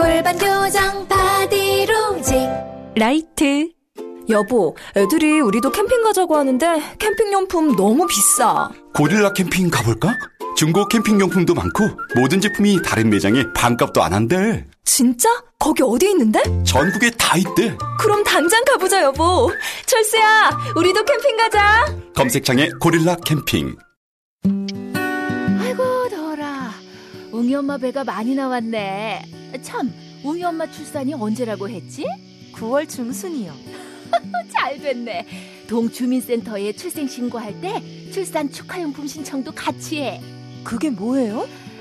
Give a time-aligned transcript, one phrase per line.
[0.00, 2.34] 골반 교정 바디로직
[2.96, 3.68] 라이트
[4.30, 8.70] 여보, 애들이 우리도 캠핑 가자고 하는데 캠핑용품 너무 비싸.
[8.94, 10.16] 고릴라 캠핑 가볼까?
[10.56, 14.64] 중고 캠핑용품도 많고 모든 제품이 다른 매장에 반값도 안 한대.
[14.84, 15.28] 진짜?
[15.58, 16.40] 거기 어디 있는데?
[16.64, 17.76] 전국에 다 있대.
[17.98, 19.50] 그럼 당장 가보자, 여보.
[19.84, 21.94] 철수야, 우리도 캠핑 가자.
[22.14, 23.76] 검색창에 고릴라 캠핑.
[27.50, 29.22] 웅이 엄마 배가 많이 나왔네
[29.60, 32.06] 참 웅이 엄마 출산이 언제라고 했지?
[32.52, 33.52] 9월 중순이요.
[34.52, 35.26] 잘 됐네
[35.66, 40.20] 동주민센터에 출생 신고할 때 출산 축하용품 신청도 같이 해
[40.62, 41.48] 그게 뭐예요?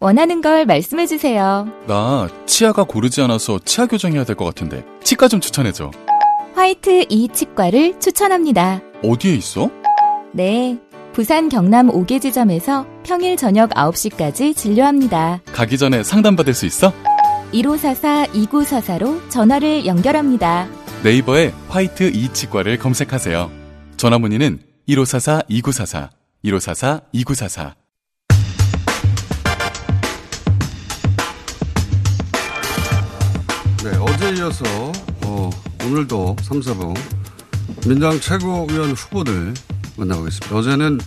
[0.00, 1.68] 원하는 걸 말씀해 주세요.
[1.86, 5.90] 나 치아가 고르지 않아서 치아 교정해야 될 것 같은데 치과 좀 추천해줘.
[6.54, 8.80] 화이트 이 치과를 추천합니다.
[9.04, 9.70] 어디에 있어?
[10.32, 10.78] 네.
[11.12, 15.40] 부산 경남 5개 지점에서 평일 저녁 9시까지 진료합니다.
[15.52, 16.92] 가기 전에 상담받을 수 있어?
[17.52, 20.66] 1544-2944로 전화를 연결합니다.
[21.02, 23.50] 네이버에 화이트 이 치과를 검색하세요.
[23.96, 26.08] 전화 문의는 1544-2944,
[26.44, 27.79] 1544-2944.
[34.30, 34.64] 어제 이어서
[35.24, 35.50] 어,
[35.84, 36.96] 오늘도 3, 4부
[37.88, 39.54] 민당 최고위원 후보들
[39.96, 40.56] 만나보겠습니다.
[40.56, 41.00] 어제는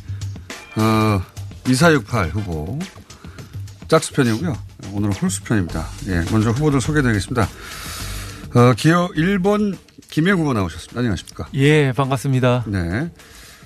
[0.75, 1.21] 어,
[1.65, 2.77] 2468 후보
[3.87, 4.53] 짝수편이고요.
[4.91, 5.87] 오늘은 홀수편입니다.
[6.07, 7.43] 예, 먼저 후보들 소개해드리겠습니다.
[8.55, 9.77] 어, 기호 1번
[10.09, 10.99] 김영 후보 나오셨습니다.
[10.99, 11.47] 안녕하십니까?
[11.53, 12.65] 예, 반갑습니다.
[12.67, 13.09] 네.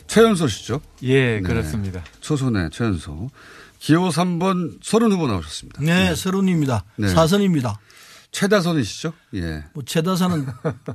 [0.05, 0.81] 최연소 씨죠?
[1.01, 1.41] 예, 네.
[1.41, 2.03] 그렇습니다.
[2.21, 3.31] 초선의 최연소.
[3.79, 5.81] 기호 3번 서른 후보 나오셨습니다.
[5.81, 6.83] 네, 서른입니다.
[6.97, 7.07] 네.
[7.07, 7.79] 사선입니다.
[8.37, 9.13] 최다선이시죠?
[9.35, 9.63] 예.
[9.73, 10.45] 뭐 최다선은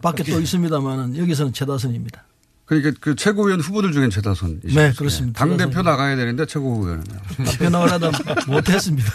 [0.00, 2.24] 밖에 또 있습니다만은 여기서는 최다선입니다.
[2.66, 4.80] 그러니까 그 최고위원 후보들 중엔 최다선이시죠?
[4.80, 5.38] 네, 그렇습니다.
[5.40, 5.82] 당 대표.
[5.82, 7.02] 나가야 되는데 최고위원은
[7.44, 8.12] 대표 나가려다
[8.46, 9.10] 못했습니다.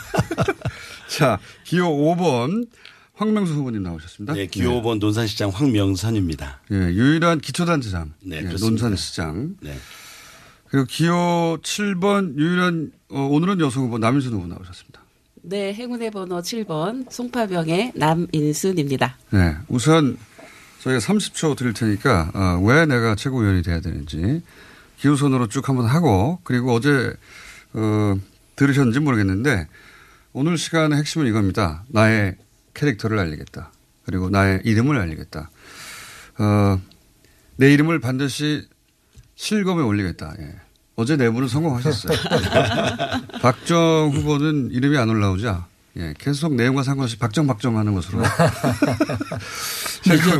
[1.07, 2.67] 자, 기호 5번
[3.13, 4.33] 황명수 후보님 나오셨습니다.
[4.33, 6.61] 네, 기호 5번 논산시장 황명선입니다.
[6.71, 8.13] 예, 유일한 기초단체장.
[8.23, 8.41] 네, 예.
[8.41, 9.55] 논산시장.
[9.61, 9.77] 네.
[10.67, 15.06] 그리고 기호 7번 유일한 어, 오늘은 여성 후보 남인순 후보 나오셨습니다.
[15.49, 19.17] 네, 행운의 번호 7번 송파병의 남인순입니다.
[19.29, 20.17] 네, 우선
[20.81, 24.43] 저희가 30초 드릴 테니까 어, 왜 내가 최고위원이 돼야 되는지
[24.97, 27.13] 기호선으로 쭉 한번 하고 그리고 어제
[27.71, 28.15] 어,
[28.57, 29.67] 들으셨는지 모르겠는데
[30.33, 31.85] 오늘 시간의 핵심은 이겁니다.
[31.87, 32.35] 나의
[32.73, 33.71] 캐릭터를 알리겠다.
[34.03, 35.49] 그리고 나의 이름을 알리겠다.
[36.39, 36.81] 어,
[37.55, 38.67] 내 이름을 반드시
[39.35, 40.35] 실검에 올리겠다.
[40.39, 40.55] 예.
[40.97, 42.17] 어제 내부는 성공하셨어요.
[43.41, 48.19] 박정 후보는 이름이 안 올라오자 예, 계속 내용과 상관없이 박정 박정 하는 것으로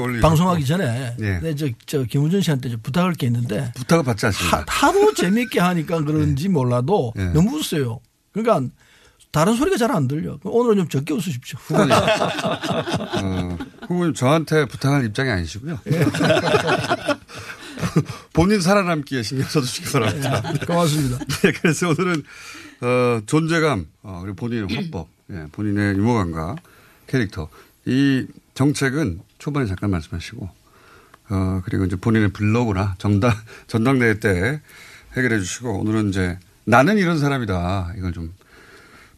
[0.01, 0.22] 올리고.
[0.22, 1.40] 방송하기 전에 예.
[1.41, 4.66] 네, 저, 저 김우준 씨한테 좀 부탁할 게 있는데 부탁을 받지 않습니다.
[4.67, 7.25] 하, 루 재미있게 하니까 그런지 몰라도 예.
[7.25, 8.00] 너무 웃어요.
[8.34, 8.67] 그러니까
[9.31, 10.40] 다른 소리가 잘 안 들려.
[10.44, 11.59] 오늘은 좀 적게 웃으십시오.
[11.62, 11.91] 후보님.
[11.94, 13.57] 어,
[13.88, 15.79] 후보님 저한테 부탁할 입장이 아니시고요.
[17.97, 18.02] 예.
[18.34, 20.41] 본인 살아남기에 신경 써주시기 바랍니다.
[20.53, 21.18] 네, 고맙습니다.
[21.44, 22.24] 네, 그래서 오늘은
[22.81, 26.56] 어, 존재감 어, 그리고 본인의 화법, 예, 본인의 유머감과
[27.08, 27.50] 캐릭터
[27.85, 30.49] 이 정책은 초반에 잠깐 말씀하시고
[31.29, 33.32] 어, 그리고 이제 본인의 블로그나 정당
[33.67, 34.61] 전당대회 때
[35.16, 38.34] 해결해 주시고 오늘은 이제 나는 이런 사람이다 이걸 좀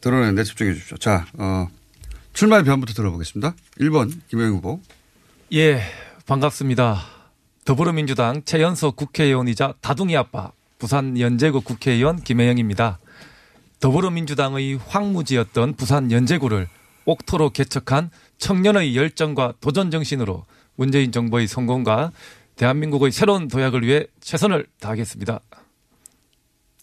[0.01, 0.97] 드러내는데 집중해 주십시오.
[0.97, 1.67] 자, 어,
[2.33, 3.53] 출마의 변부터 들어보겠습니다.
[3.81, 4.79] 1번 김영희 후보.
[5.51, 5.81] 예,
[6.25, 7.18] 반갑습니다.
[7.69, 12.97] 더불어민주당 최연소 국회의원이자 다둥이 아빠 부산 연제구 국회의원 김혜영입니다.
[13.79, 16.67] 더불어민주당의 황무지였던 부산 연제구를
[17.05, 22.11] 옥토로 개척한 청년의 열정과 도전 정신으로 문재인 정부의 성공과
[22.55, 25.39] 대한민국의 새로운 도약을 위해 최선을 다하겠습니다.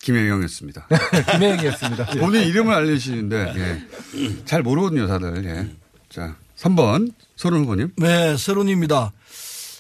[0.02, 0.86] 김혜영이었습니다.
[1.32, 2.06] 김혜영이었습니다.
[2.14, 2.20] 예.
[2.22, 4.44] 본인 이름을 알려주시는데 예.
[4.44, 5.44] 잘 모르거든요, 다들.
[5.46, 5.68] 예.
[6.08, 7.90] 자, 3번 서른 후보님.
[7.96, 9.12] 네, 서른입니다.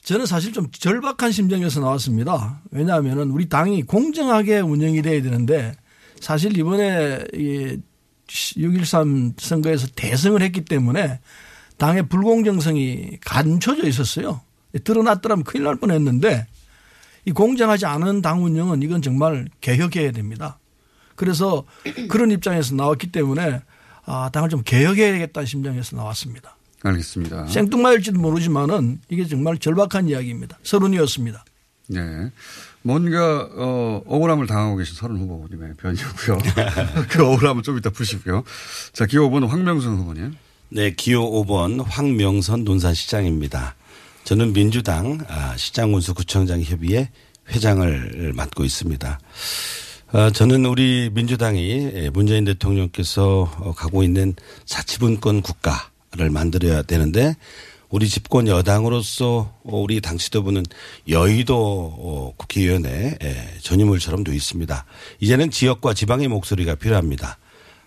[0.06, 2.60] 저는 사실 좀 절박한 심정에서 나왔습니다.
[2.70, 5.74] 왜냐하면은 우리 당이 공정하게 운영이 돼야 되는데
[6.20, 7.76] 사실 이번에 이
[8.28, 11.18] 6.13 선거에서 대승을 했기 때문에
[11.76, 14.42] 당의 불공정성이 감춰져 있었어요.
[14.84, 16.46] 드러났더라면 큰일 날 뻔 했는데
[17.24, 20.60] 이 공정하지 않은 당 운영은 이건 정말 개혁해야 됩니다.
[21.16, 21.64] 그래서
[22.08, 23.60] 그런 입장에서 나왔기 때문에
[24.04, 26.55] 아, 당을 좀 개혁해야겠다는 심정에서 나왔습니다.
[26.86, 27.46] 알겠습니다.
[27.48, 30.58] 생뚱맞을지도 모르지만은 이게 정말 절박한 이야기입니다.
[30.62, 31.44] 서른이었습니다.
[31.88, 32.30] 네.
[32.82, 36.38] 뭔가 어, 억울함을 당하고 계신 서른 후보님의 변이고요.
[37.10, 38.44] 그 억울함은 좀 이따 푸시고요.
[38.92, 40.34] 자, 기호 5번 황명선 후보님.
[40.68, 43.74] 네, 기호 5번 황명선 논산시장입니다.
[44.24, 47.10] 저는 민주당 아, 시장군수구청장 협의회
[47.50, 49.20] 회장을 맡고 있습니다.
[50.12, 54.34] 아, 저는 우리 민주당이 문재인 대통령께서 가고 있는
[54.64, 57.34] 사치분권 국가 를 만들어야 되는데
[57.88, 60.64] 우리 집권 여당으로서 우리 당 지도부는
[61.08, 63.18] 여의도 국회의원의
[63.62, 64.84] 전유물처럼 되어 있습니다.
[65.20, 67.38] 이제는 지역과 지방의 목소리가 필요합니다.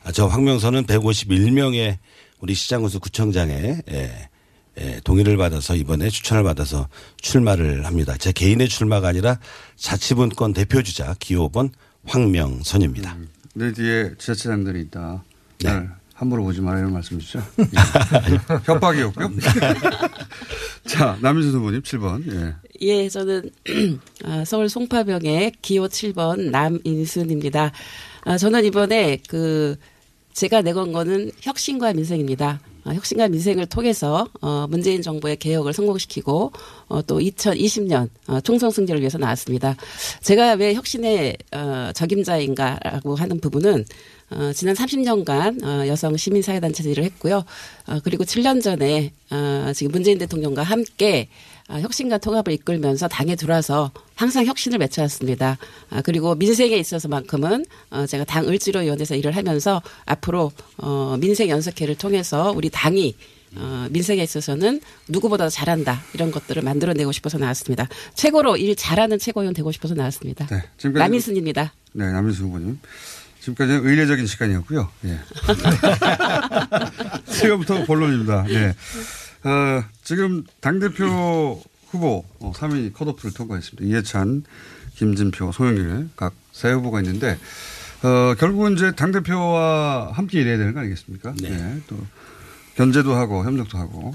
[0.04, 1.98] 아, 저 황명선은 151명의
[2.40, 3.84] 우리 시장군수 구청장의
[5.04, 6.88] 동의를 받아서 이번에 추천을 받아서
[7.22, 8.16] 출마를 합니다.
[8.18, 9.40] 제 개인의 출마가 아니라
[9.76, 11.72] 자치분권 대표주자 기호번
[12.06, 13.14] 황명선입니다.
[13.14, 15.24] 음, 내 뒤에 지자체장들이 있다.
[15.64, 15.88] 네.
[16.20, 17.42] 함부로 보지 마라 이런 말씀이시죠?
[18.66, 19.32] 협박이었고요.
[20.86, 22.30] 자, 남인수 후보님 7번.
[22.34, 22.56] 예.
[22.82, 23.50] 예, 저는
[24.26, 27.72] 아, 서울 송파병의 기호 7번 남인순입니다.
[28.26, 29.78] 아, 저는 이번에 그
[30.34, 32.60] 제가 내건 거는 혁신과 민생입니다.
[32.84, 36.52] 아, 혁신과 민생을 통해서 어, 문재인 정부의 개혁을 성공시키고
[36.90, 39.78] 어, 또 2020년 어, 총선 승리를 위해서 나왔습니다.
[40.22, 43.86] 제가 왜 혁신의 어, 적임자인가라고 하는 부분은
[44.32, 47.44] 어, 지난 30년간 어, 여성 시민 사회 단체 일을 했고요.
[47.88, 51.28] 어, 그리고 7년 전에 어, 지금 문재인 대통령과 함께
[51.70, 55.60] 아, 혁신과 통합을 이끌면서 당에 들어와서 항상 혁신을 맺혀왔습니다.
[55.92, 62.52] 아, 그리고 민생에 있어서만큼은 어, 제가 당 을지로위원회에서 일을 하면서 앞으로 어, 민생 연석회를 통해서
[62.56, 63.16] 우리 당이
[63.56, 67.88] 어, 민생에 있어서는 누구보다 잘한다 이런 것들을 만들어내고 싶어서 나왔습니다.
[68.16, 70.48] 최고로 일 잘하는 최고위원 되고 싶어서 나왔습니다.
[70.48, 71.74] 네, 남인순입니다.
[71.94, 72.80] 네, 남인순 후보님.
[73.50, 74.90] 지금까지는 의례적인 시간이었고요.
[75.06, 75.20] 예.
[77.32, 78.44] 지금부터 본론입니다.
[78.44, 78.76] 네.
[79.44, 83.86] 어, 지금 당대표 후보 3위 컷오프를 통과했습니다.
[83.86, 84.44] 이해찬,
[84.96, 87.38] 김진표, 송영길 각 세 후보가 있는데
[88.04, 91.34] 어, 결국은 이제 당대표와 함께 일해야 되는 거 아니겠습니까?
[91.42, 91.50] 네.
[91.50, 91.82] 네.
[91.88, 91.96] 또
[92.76, 94.14] 견제도 하고 협력도 하고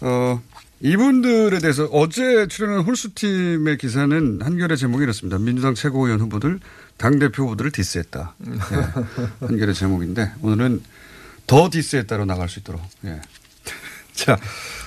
[0.00, 0.40] 어,
[0.80, 5.38] 이분들에 대해서 어제 출연한 홀수팀의 기사는 한결의 제목이 이렇습니다.
[5.38, 6.60] 민주당 최고위원 후보들
[6.96, 8.34] 당대표 후보들을 디스했다.
[8.38, 8.58] 네.
[9.40, 10.82] 한결의 제목인데 오늘은
[11.46, 12.80] 더 디스했다로 나갈 수 있도록.
[13.04, 13.20] 예.
[14.14, 14.34] 자,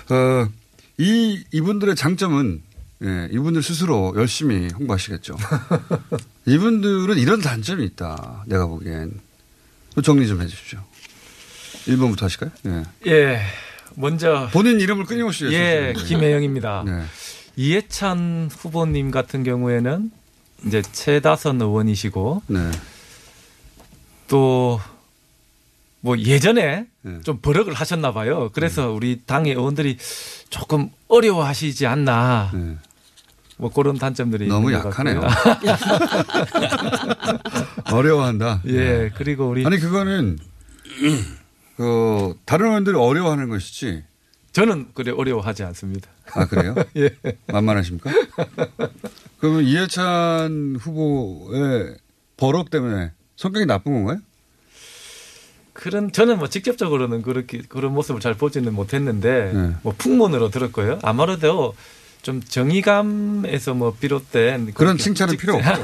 [0.09, 0.49] 어,
[0.97, 2.61] 이, 이분들의 장점은
[3.01, 5.37] 예, 이분들 스스로 열심히 홍보하시겠죠.
[6.45, 8.43] 이분들은 이런 단점이 있다.
[8.47, 9.19] 내가 보기엔.
[10.03, 10.79] 정리 좀 해 주십시오.
[11.87, 12.51] 1번부터 하실까요?
[12.65, 12.83] 예.
[13.11, 13.41] 예.
[13.95, 14.49] 먼저.
[14.51, 15.93] 본인 이름을 끊임없이 예.
[15.97, 16.83] 김혜영입니다.
[16.85, 17.03] 네.
[17.55, 20.11] 이해찬 후보님 같은 경우에는
[20.65, 22.71] 이제 최다선 의원이시고 네.
[24.27, 24.79] 또뭐
[26.19, 27.21] 예전에 네.
[27.23, 28.49] 좀 버럭을 하셨나 봐요.
[28.53, 29.97] 그래서 우리 당의 의원들이
[30.49, 32.51] 조금 어려워하시지 않나.
[33.57, 34.49] 뭐 그런 단점들이 네.
[34.49, 35.21] 너무 약하네요.
[37.91, 38.61] 어려워한다.
[38.67, 40.37] 예, 그리고 우리 아니 그거는
[41.75, 44.03] 그 다른 의원들이 어려워하는 것이지.
[44.51, 46.09] 저는 그래 어려워하지 않습니다.
[46.33, 46.75] 아 그래요?
[46.97, 47.15] 예.
[47.47, 48.11] 만만하십니까?
[49.39, 51.95] 그러면 이해찬 후보의
[52.37, 54.19] 버럭 때문에 성격이 나쁜 건가요?
[55.73, 59.75] 그런 저는 뭐 직접적으로는 그렇게 그런 모습을 잘 보지는 못했는데 네.
[59.81, 60.99] 뭐 풍문으로 들었고요.
[61.03, 61.73] 아무래도
[62.21, 65.71] 좀 정의감에서 뭐 비롯된 그런 칭찬은 직- 필요 없죠.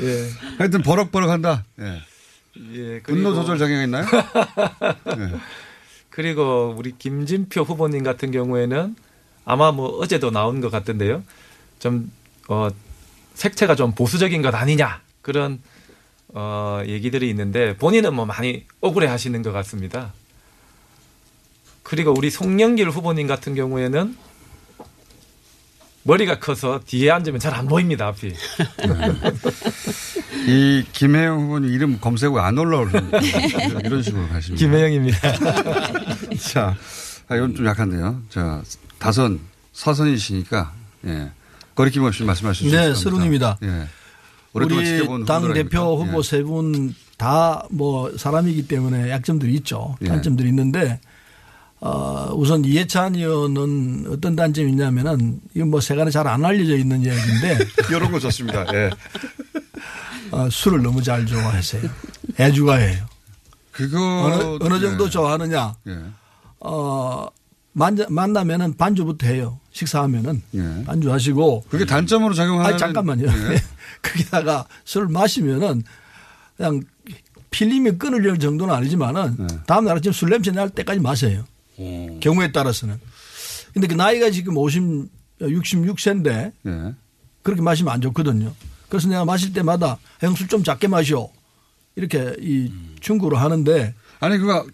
[0.00, 0.28] 예.
[0.58, 1.64] 하여튼 버럭버럭 한다.
[1.80, 2.02] 예.
[2.74, 4.04] 예, 분노 조절 장애가 있나요?
[5.16, 5.32] 네.
[6.18, 8.96] 그리고 우리 김진표 후보님 같은 경우에는
[9.44, 11.22] 아마 뭐 어제도 나온 것 같던데요.
[11.78, 12.10] 좀,
[12.48, 12.70] 어,
[13.34, 15.00] 색채가 좀 보수적인 것 아니냐.
[15.22, 15.62] 그런,
[16.30, 20.12] 어, 얘기들이 있는데 본인은 뭐 많이 억울해 하시는 것 같습니다.
[21.84, 24.16] 그리고 우리 송영길 후보님 같은 경우에는
[26.02, 28.34] 머리가 커서 뒤에 앉으면 잘 안 보입니다, 앞이.
[30.46, 32.92] 이 김혜영 후보님 이름 검색 후에 안 올라오는
[33.84, 34.56] 이런 식으로 가십니다.
[34.66, 35.18] 김혜영입니다.
[36.52, 36.76] 자,
[37.28, 38.22] 아, 이건 좀 약한데요.
[38.30, 38.62] 자,
[38.98, 39.40] 다선,
[39.72, 40.72] 사선이시니까,
[41.06, 41.30] 예.
[41.74, 42.94] 거리낌 없이 말씀하실 수 네.
[42.94, 43.58] 서른입니다.
[43.62, 43.86] 예.
[44.52, 45.96] 우리 지켜본 당 대표?
[46.02, 46.22] 후보 예.
[46.22, 49.96] 세분 다 뭐 사람이기 때문에 약점들이 있죠.
[50.02, 50.06] 예.
[50.08, 51.00] 단점들이 있는데
[51.80, 57.58] 어, 우선 이해찬 의원은 어떤 단점이 있냐면은 이건 뭐 세간에 잘 안 알려져 있는 이야기인데
[57.90, 58.64] 이런 거 좋습니다.
[58.74, 58.90] 예.
[60.30, 61.82] 어, 술을 너무 잘 좋아하세요.
[62.38, 63.06] 애주가예요.
[63.72, 65.10] 그거 어느, 어느 정도 예.
[65.10, 65.76] 좋아하느냐?
[65.86, 65.98] 예.
[66.60, 67.28] 어,
[67.72, 69.60] 만나, 만나면은 반주부터 해요.
[69.72, 70.42] 식사하면은
[70.84, 73.26] 반주하시고 그게 단점으로 작용하는 아니 잠깐만요.
[73.26, 73.62] 예.
[74.02, 75.84] 거기다가 술을 마시면은
[76.56, 76.82] 그냥
[77.50, 79.46] 필름이 끊을 정도는 아니지만은 네.
[79.66, 81.44] 다음 날 아침 술 냄새 날 때까지 마셔요.
[82.20, 82.98] 경우에 따라서는.
[83.72, 85.08] 근데 그 나이가 지금 50,
[85.40, 86.94] 66세인데 예.
[87.42, 88.52] 그렇게 마시면 안 좋거든요.
[88.88, 91.28] 그래서 내가 마실 때마다 형술 좀 작게 마셔.
[91.96, 94.64] 이렇게 이 충고를 하는데 아니 그거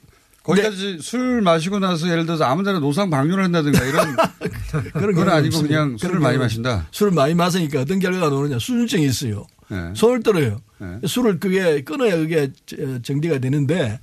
[0.42, 4.16] 거기까지 술 마시고 나서 예를 들어서 아무 데나 노상 방류를 한다든가 이런
[4.92, 5.68] 그런 경우는 아니고 없습니다.
[5.68, 6.87] 그냥 술을 많이 마신다.
[6.90, 9.47] 술을 많이 마시니까 어떤 결과가 나오느냐 수준증이 있어요.
[9.73, 9.92] 예.
[9.94, 10.61] 손을 떨어요.
[10.78, 10.99] 네.
[11.06, 13.99] 술을 그게 끊어야 그게 저- 정리가 되는데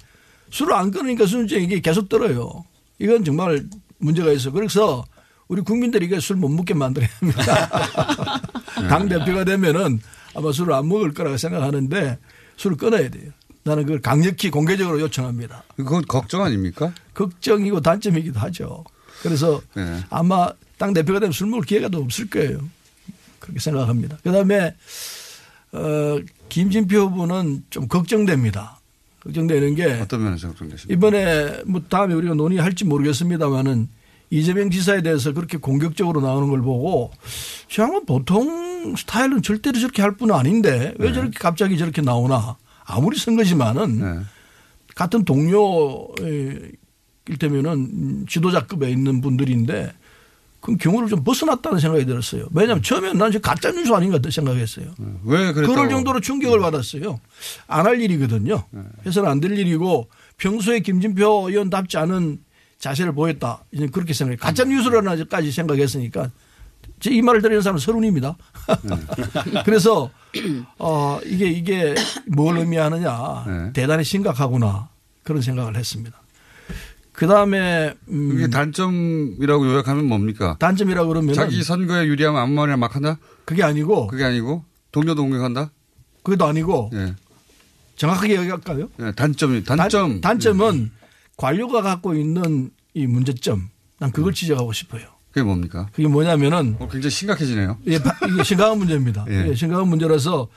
[0.50, 2.66] 술을 안 끊으니까 수준증이 계속 떨어요.
[2.98, 3.64] 이건 정말
[4.00, 4.50] 문제가 있어.
[4.50, 5.06] 그래서
[5.52, 7.70] 우리 국민들이 이게 술 못 먹게 만들어야 합니다.
[8.88, 10.00] 당 대표가 되면은
[10.34, 12.18] 아마 술을 안 먹을 거라고 생각하는데
[12.56, 13.32] 술을 끊어야 돼요.
[13.64, 15.66] 나는 그걸 강력히 공개적으로 요청합니다.
[15.76, 16.94] 그건 걱정 아닙니까?
[17.14, 18.86] 걱정이고 단점이기도 하죠.
[19.22, 20.00] 그래서 네.
[20.10, 22.62] 아마 당 대표가 되면 술 먹을 기회가 더 없을 거예요.
[23.40, 24.20] 그렇게 생각합니다.
[24.24, 24.74] 그다음에
[25.74, 26.18] 어,
[26.48, 28.80] 김진표 후보는 좀 걱정됩니다.
[29.20, 30.94] 걱정되는 게 어떤 면에서 걱정되십니까?
[30.94, 33.90] 이번에 뭐 다음에 우리가 논의할지 모르겠습니다만은
[34.32, 37.12] 이재명 지사에 대해서 그렇게 공격적으로 나오는 걸 보고
[37.68, 43.18] 저 양반 보통 스타일은 절대로 저렇게 할 분은 아닌데 왜 저렇게 갑자기 저렇게 나오나 아무리
[43.18, 44.24] 선거지만은
[44.96, 46.08] 같은 동료
[47.28, 49.94] 일테면은 지도자급에 있는 분들인데
[50.62, 52.48] 그 경우를 좀 벗어났다는 생각이 들었어요.
[52.54, 54.94] 왜냐하면 처음에 난 지금 가짜 뉴스 아닌가 생각했어요.
[55.26, 55.74] 왜 그랬다고?
[55.74, 57.20] 그럴 정도로 충격을 받았어요.
[57.68, 58.64] 안 할 일이거든요.
[59.06, 60.08] 해서는 안 될 일이고
[60.38, 62.40] 평소에 김진표 의원답지 않은
[62.82, 63.64] 자세를 보였다.
[63.72, 64.40] 이제 그렇게 생각해요.
[64.40, 66.32] 가짜 뉴스라까지 생각했으니까
[67.00, 68.36] 제이 말을 들으는 사람은 서른입니다.
[69.66, 70.10] 그래서
[70.80, 71.96] 어 이게 이게
[72.28, 74.90] 뭘 의미하느냐 대단히 심각하구나
[75.24, 76.20] 그런 생각을 했습니다.
[77.12, 80.56] 그 다음에 음 이게 단점이라고 요약하면 뭡니까?
[80.60, 83.20] 단점이라고 그러면 자기 선거에 유리하면 아무 말이나 막 한다?
[83.46, 85.72] 그게 아니고 그게 아니고 동료도 공격한다?
[86.24, 87.14] 그것도 아니고 예.
[87.96, 88.90] 정확하게 얘기할까요?
[89.02, 90.92] 예, 단점이 단점 단, 점은
[91.46, 95.02] 관료가 갖고 있는 이 문제점 난 그걸 지적하고 싶어요.
[95.32, 95.88] 그게 뭡니까?
[95.92, 97.78] 그게 뭐냐면은 어, 굉장히 심각해지네요.
[97.88, 99.26] 예, 바- 이게 심각한 문제입니다.
[99.30, 99.48] 예.
[99.50, 100.50] 예, 심각한 문제라서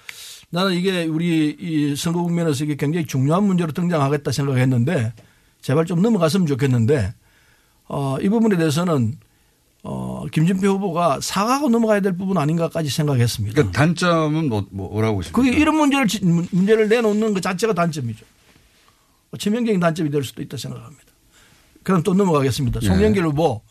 [0.51, 5.15] 나는 이게 우리 이 선거 국면에서 이게 굉장히 중요한 문제로 등장하겠다 생각했는데
[5.63, 7.15] 제발 좀 넘어갔으면 좋겠는데
[7.89, 9.15] 어, 이 부분에 대해서는
[9.85, 13.55] 어, 김진표 후보가 사과하고 넘어가야 될 부분 아닌가까지 생각했습니다.
[13.55, 15.41] 그러니까 단점은 뭐, 뭐라고 보십니까?
[15.41, 18.25] 그게 이런 문제를 문- 문제를 내놓는 것 자체가 단점이죠.
[19.37, 21.05] 치명적인 단점이 될 수도 있다 생각합니다.
[21.83, 22.81] 그럼 또 넘어가겠습니다.
[22.83, 22.87] 예.
[22.87, 23.63] 송영길 후보.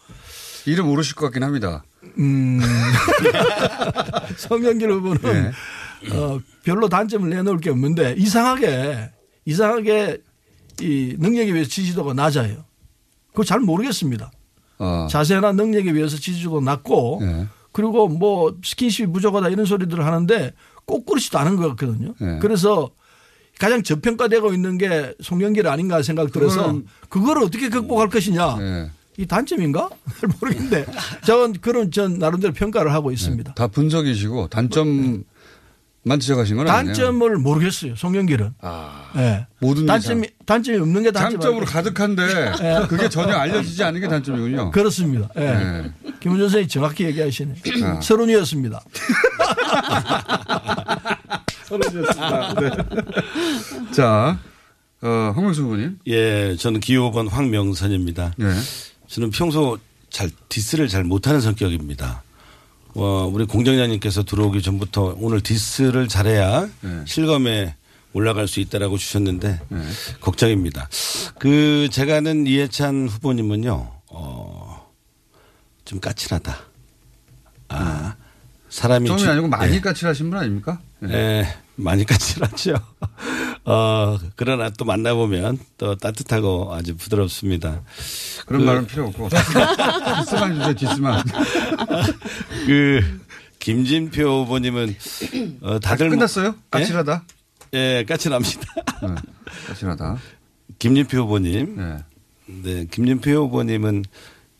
[0.65, 1.83] 이름 모르실 것 같긴 합니다.
[2.17, 2.59] 음.
[4.37, 5.51] 송영길 후보는
[6.05, 6.15] 예.
[6.15, 9.11] 어, 별로 단점을 내놓을 게 없는데 이상하게
[9.45, 10.21] 이상하게
[10.81, 12.65] 이 능력에 비해서 지지도가 낮아요.
[13.29, 14.31] 그걸 잘 모르겠습니다.
[14.79, 15.07] 어.
[15.09, 17.47] 자세나 능력에 비해서 지지도가 낮고 예.
[17.71, 20.53] 그리고 뭐 스킨십이 부족하다 이런 소리들을 하는데
[20.85, 22.13] 꼭 그렇지도 않은 것 같거든요.
[22.21, 22.39] 예.
[22.39, 22.91] 그래서
[23.59, 26.79] 가장 저평가되고 있는 게 송영길 아닌가 생각 들어서
[27.09, 28.57] 그걸 어떻게 극복할 것이냐.
[28.59, 28.89] 예.
[29.17, 29.89] 이 단점인가?
[30.19, 30.85] 잘 모르겠는데
[31.25, 33.53] 저는 그런 전 나름대로 평가를 하고 있습니다.
[33.53, 35.23] 다 분석이시고 단점
[36.05, 36.65] 만 지적하신 건.
[36.65, 37.95] 단점을 모르겠어요.
[37.95, 38.55] 송영길은.
[38.61, 39.47] 아, 예.
[39.59, 41.39] 모든 단점이 단점이 없는 게 단점.
[41.39, 42.23] 장점으로 가득한데
[42.61, 42.85] 예.
[42.89, 44.71] 그게 전혀 알려지지 않은 게 단점이군요.
[44.71, 45.29] 그렇습니다.
[45.37, 45.43] 예.
[45.43, 45.91] 예.
[46.19, 47.53] 김은전 선생님 정확히 얘기하시네.
[47.83, 48.01] 아.
[48.01, 48.81] 서른이었습니다.
[51.83, 52.53] 서른이었습니다.
[52.55, 53.91] 네.
[53.91, 54.39] 자,
[55.01, 55.99] 어, 황명수 후보님.
[56.07, 58.33] 예, 저는 기호 5번 황명선입니다.
[58.39, 58.45] 예.
[59.07, 59.77] 저는 평소
[60.09, 62.23] 잘 디스를 잘 못하는 성격입니다.
[62.95, 67.01] 어, 우리 공정장님께서 들어오기 전부터 오늘 디스를 잘해야 네.
[67.05, 67.75] 실검에
[68.13, 69.59] 올라갈 수 있다라고 주셨는데
[70.21, 70.87] 걱정입니다.
[71.39, 74.91] 그 제가 아는 이해찬 후보님은요, 어,
[75.83, 76.55] 좀 까칠하다.
[77.69, 78.15] 아,
[78.69, 79.81] 사람이 주- 아니고 많이 예.
[79.81, 80.79] 까칠하신 분 아닙니까?
[81.09, 82.75] 예, 많이 까칠하죠.
[83.65, 87.81] 어, 그러나 또 만나보면 또 따뜻하고 아주 부드럽습니다.
[88.45, 89.29] 그런 그- 말은 필요 없고.
[89.29, 91.23] 디스만 주세요, 디스만.
[92.65, 93.19] 그,
[93.59, 94.95] 김진표 후보님은,
[95.61, 96.07] 어, 다들.
[96.09, 96.47] 뭐- 끝났어요?
[96.49, 96.53] 예?
[96.69, 97.23] 까칠하다?
[97.73, 98.61] 예, 까칠합니다.
[99.03, 99.15] 네,
[99.67, 100.17] 까칠하다.
[100.79, 101.75] 김진표 후보님.
[101.77, 101.97] 네.
[102.45, 104.03] 네, 김진표 후보님은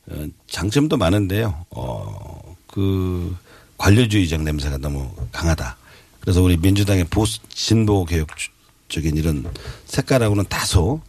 [0.10, 1.66] 어, 장점도 많은데요.
[1.72, 3.36] 어, 그
[3.78, 5.78] 관료주의적 냄새가 너무 강하다.
[6.24, 8.50] 그래서 우리 민주당의 보수 진보 개혁 주-
[8.88, 9.46] 보수적인 이런
[9.86, 11.02] 색깔하고는 다소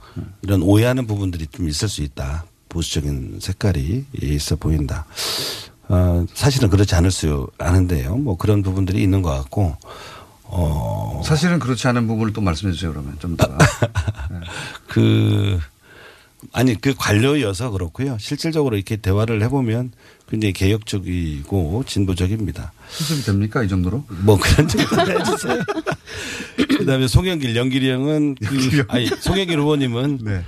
[0.42, 2.46] 이런 오해하는 부분들이 좀 있을 수 있다.
[2.70, 5.04] 보수적인 색깔이 있어 보인다.
[5.88, 8.16] 어, 사실은 그렇지 않을 수 않은데요.
[8.16, 9.76] 뭐 그런 부분들이 있는 것 같고,
[10.44, 11.20] 어.
[11.26, 13.18] 사실은 그렇지 않은 부분을 또 말씀해 주세요, 그러면.
[13.18, 13.46] 좀 더.
[14.88, 15.58] 그,
[16.52, 18.16] 아니, 그 관료여서 그렇고요.
[18.18, 19.92] 실질적으로 이렇게 대화를 해보면
[20.28, 22.72] 굉장히 개혁적이고 진보적입니다.
[22.88, 23.62] 수습이 됩니까?
[23.62, 24.04] 이 정도로?
[24.08, 25.62] 뭐 그런 정도 해주세요.
[26.78, 30.44] 그 다음에 송영길, 연길이 형은 그, 아니, 송영길 의원님은 네.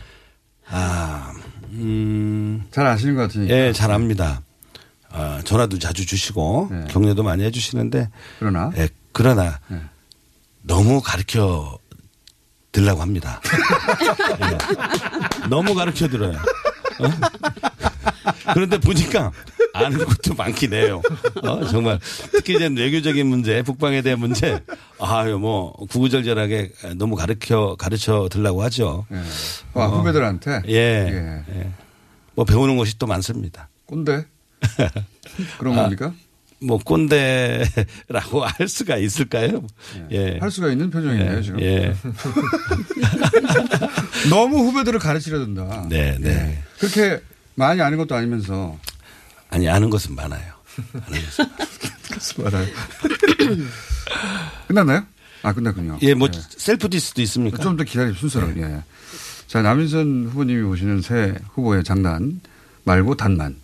[0.69, 1.33] 아,
[1.73, 2.65] 음.
[2.71, 3.55] 잘 아시는 것 같으니까.
[3.55, 4.43] 예, 잘 압니다.
[5.11, 8.11] 아, 전화도 자주 주시고 격려도 많이 해주시는데 네.
[8.39, 9.81] 그러나 예, 그러나 네.
[10.63, 11.79] 너무 가르쳐
[12.73, 13.41] 들라고 합니다.
[15.43, 15.49] 예.
[15.49, 16.33] 너무 가르쳐 들어요.
[16.33, 17.11] 어?
[18.53, 19.33] 그런데 보니까
[19.85, 21.03] 아는 것도 많긴 해요.
[21.43, 21.99] 어, 정말
[22.33, 24.61] 특히 이제 외교적인 문제, 북방에 대한 문제,
[25.01, 29.07] 아유 뭐 구구절절하게 너무 가르쳐 가르쳐 들라고 하죠.
[29.13, 29.17] 예.
[29.75, 30.63] 아, 후배들한테?
[30.69, 31.45] 예.
[31.55, 31.73] 예.
[32.35, 33.69] 뭐 배우는 것이 또 많습니다.
[33.87, 34.27] 꼰대?
[35.59, 36.13] 그런 아, 겁니까?
[36.61, 39.63] 뭐 꼰대라고 할 수가 있을까요?
[40.11, 40.39] 예.
[40.39, 41.43] 할 수가 있는 표정이네요, 예.
[41.43, 41.61] 지금.
[41.61, 41.95] 예.
[44.31, 45.87] 너무 후배들을 가르치려 든다.
[45.89, 46.63] 네, 네.
[46.79, 47.21] 그렇게
[47.55, 48.79] 많이 아는 것도 아니면서.
[49.51, 50.53] 아니, 아는 것은 많아요.
[51.07, 51.21] 아는
[52.13, 52.67] 것은 많아요.
[54.69, 55.05] 끝났나요?
[55.43, 55.99] 아, 끝났군요.
[56.03, 57.59] 예, 뭐 셀프 디스도 있습니까?
[57.63, 58.49] 좀 더 기다려 순서로.
[58.59, 58.83] 예.
[59.47, 62.41] 자, 남인선 후보님이 보시는 새 후보의 장난
[62.85, 63.57] 말고 단만.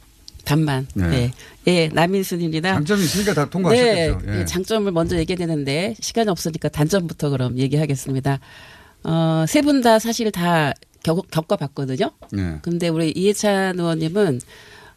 [0.44, 0.86] 단만.
[0.94, 1.08] 네.
[1.08, 1.32] 네.
[1.66, 2.74] 예, 남인순입니다.
[2.74, 4.20] 장점이 있으니까 다 통과하셨겠죠.
[4.26, 4.40] 네, 예.
[4.40, 8.38] 예, 장점을 먼저 얘기해야 되는데 시간이 없으니까 단점부터 그럼 얘기하겠습니다.
[9.04, 10.72] 어, 세 분 다 사실 다
[11.02, 12.10] 겪, 겪어봤거든요.
[12.32, 12.58] 네.
[12.62, 14.40] 근데 우리 이해찬 의원님은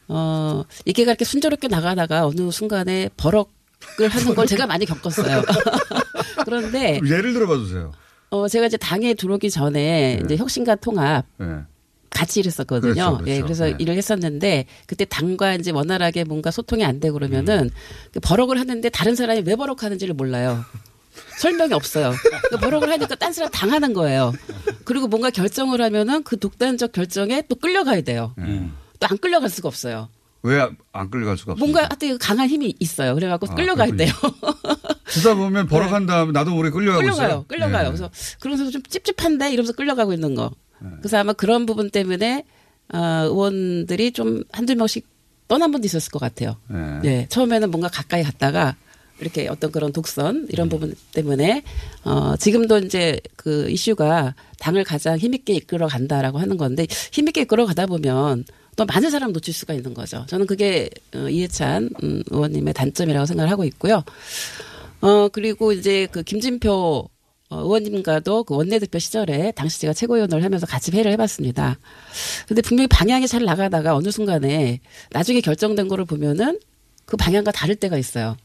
[0.08, 5.44] 어, 얘기가 이렇게 순조롭게 나가다가 어느 순간에 버럭을 하는 걸 제가 많이 겪었어요.
[6.46, 7.92] 그런데 예를 들어봐 주세요.
[8.30, 11.48] 어, 제가 이제 당에 들어오기 전에 이제 혁신과 통합 네.
[12.10, 12.94] 같이 일했었거든요.
[12.94, 13.32] 그렇죠, 그렇죠.
[13.32, 13.76] 예, 그래서 네.
[13.78, 17.70] 일을 했었는데 그때 당과 이제 원활하게 뭔가 소통이 안 되고 그러면은 음.
[18.14, 20.64] 그 버럭을 하는데 다른 사람이 왜 버럭하는지를 몰라요.
[21.40, 22.14] 설명이 없어요.
[22.50, 24.34] 그 버럭을 하니까 딴 사람 당하는 거예요.
[24.86, 28.34] 그리고 뭔가 결정을 하면은 그 독단적 결정에 또 끌려가야 돼요.
[28.38, 28.70] 네.
[29.00, 30.10] 또 안 끌려갈 수가 없어요.
[30.44, 30.60] 왜
[30.92, 31.66] 안 끌려갈 수가 없어요?
[31.66, 33.16] 뭔가 하여튼 강한 힘이 있어요.
[33.16, 34.06] 그래갖고 아, 끌려가야 그렇군요.
[34.06, 34.14] 돼요.
[35.10, 37.28] 주다 보면 걸어간 다음에 나도 모르게 끌려가고 끌려가요.
[37.28, 37.46] 있어요.
[37.48, 37.84] 끌려가요.
[37.84, 37.88] 네.
[37.90, 40.52] 그래서 그러면서 좀 찝찝한데 이러면서 끌려가고 있는 거.
[41.00, 42.46] 그래서 아마 그런 부분 때문에
[42.94, 45.08] 어, 의원들이 좀 한두 명씩
[45.48, 46.58] 떠난 분도 있었을 것 같아요.
[46.70, 47.00] 네.
[47.02, 47.26] 네.
[47.30, 48.76] 처음에는 뭔가 가까이 갔다가
[49.20, 51.64] 이렇게 어떤 그런 독선 이런 부분 때문에
[52.04, 57.86] 어 지금도 이제 그 이슈가 당을 가장 힘있게 이끌어 간다라고 하는 건데 힘있게 이끌어 가다
[57.86, 58.44] 보면
[58.76, 60.26] 또 많은 사람 놓칠 수가 있는 거죠.
[60.28, 64.04] 저는 그게 어, 이해찬 음, 의원님의 단점이라고 생각을 하고 있고요.
[65.02, 67.10] 어 그리고 이제 그 김진표
[67.50, 71.78] 어, 의원님과도 그 원내대표 시절에 당시 제가 최고위원을 하면서 같이 회의를 해봤습니다.
[72.48, 74.80] 근데 분명히 방향이 잘 나가다가 어느 순간에
[75.12, 76.60] 나중에 결정된 거를 보면은
[77.06, 78.36] 그 방향과 다를 때가 있어요.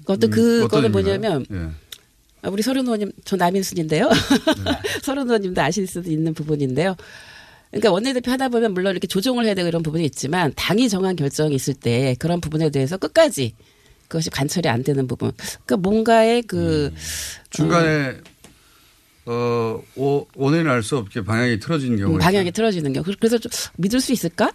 [0.00, 1.44] 그것도 음, 그거는 뭐냐면?
[1.50, 1.56] 예.
[2.42, 4.08] 아, 우리 서른 의원님, 저 남인순인데요.
[5.02, 6.94] 서른 의원님도 아실 수도 있는 부분인데요.
[7.70, 11.54] 그러니까 원내대표 하다 보면 물론 이렇게 조정을 해야 되고 이런 부분이 있지만 당이 정한 결정이
[11.54, 13.54] 있을 때 그런 부분에 대해서 끝까지
[14.08, 15.32] 그것이 관철이 안 되는 부분.
[15.66, 16.92] 그러니까 뭔가의 그
[17.50, 18.16] 중간에
[19.26, 23.04] 어, 오, 원인을 알 수 없게 방향이 틀어지는 경우가 음, 방향이 틀어지는 경우.
[23.20, 24.52] 그래서 좀 믿을 수 있을까?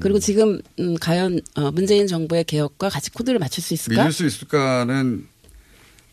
[0.00, 4.02] 그리고 지금 음, 과연 어, 문재인 정부의 개혁과 같이 코드를 맞출 수 있을까?
[4.02, 5.26] 믿을 수 있을까는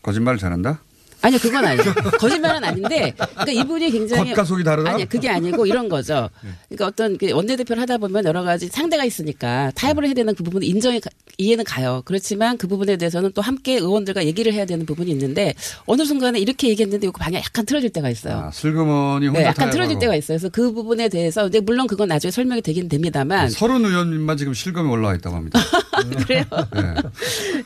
[0.02, 0.80] 거짓말을 잘한다?
[1.20, 1.92] 아니요, 그건 아니죠.
[2.18, 4.90] 거짓말은 아닌데, 그러니까 이분이 굉장히 겉과 속이 다르다?
[4.90, 6.30] 아니, 그게 아니고 이런 거죠.
[6.68, 10.66] 그러니까 어떤 그 원내대표를 하다 보면 여러 가지 상대가 있으니까 타협을 해야 되는 그 부분은
[10.66, 12.02] 인정이 가- 이해는 가요.
[12.04, 15.54] 그렇지만 그 부분에 대해서는 또 함께 의원들과 얘기를 해야 되는 부분이 있는데
[15.86, 18.44] 어느 순간에 이렇게 얘기했는데 이거 방향 약간 틀어질 때가 있어요.
[18.46, 19.70] 아, 슬그머니 혼자 네, 약간.
[19.70, 20.38] 틀어질 때가 있어요.
[20.38, 24.88] 그래서 그 부분에 대해서 이제 물론 그건 나중에 설명이 되긴 됩니다만 서른 의원님만 지금 실검에
[24.88, 25.60] 올라와 있다고 합니다.
[26.26, 26.44] 그래요.
[26.72, 26.94] 네.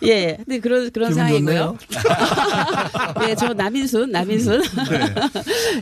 [0.08, 1.78] 예, 근데 그런 그런 상황이고요.
[3.28, 4.62] 예, 저 남인순, 남인순.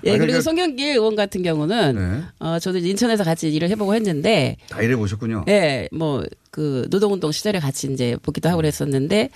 [0.04, 2.22] 예, 아, 그리고 그러니까- 송영길 의원 같은 경우는 네.
[2.38, 5.44] 어 저도 인천에서 같이 일을 해보고 했는데, 다 일해 보셨군요.
[5.48, 9.30] 예, 뭐 그 노동운동 시절에 같이 이제 보기도 하고 그랬었는데,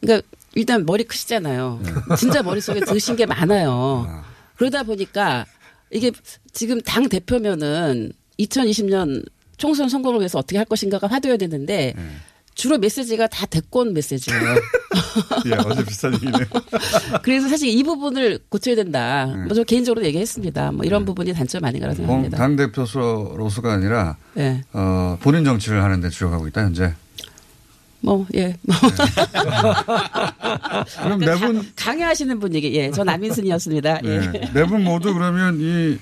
[0.00, 1.80] 그러니까 일단 머리 크시잖아요.
[2.18, 4.24] 진짜 머릿속에 드신 게 많아요.
[4.56, 5.46] 그러다 보니까
[5.92, 6.10] 이게
[6.52, 9.24] 지금 당 대표면은 2020년
[9.56, 11.94] 총선 선거를 위해서 어떻게 할 것인가가 화두여야 되는데
[12.54, 14.42] 주로 메시지가 다 대권 메시지예요.
[15.46, 16.46] 예, 어제 비슷한 얘기네요.
[17.22, 19.26] 그래서 사실 이 부분을 고쳐야 된다.
[19.26, 20.72] 뭐저 개인적으로 얘기했습니다.
[20.72, 22.36] 뭐 이런 부분이 단점 아닌가라고 생각합니다.
[22.36, 24.62] 당 대표로서가 아니라 네.
[24.72, 26.94] 어, 본인 정치를 하는데 주력하고 있다 현재.
[28.04, 28.56] 뭐, 예.
[28.62, 28.76] 뭐.
[31.02, 32.90] 그럼 네 분, 강요하시는 분 얘기, 예.
[32.90, 34.00] 전 남인순이었습니다.
[34.04, 34.18] 예.
[34.18, 34.50] 네.
[34.52, 35.98] 네분 모두 그러면 이,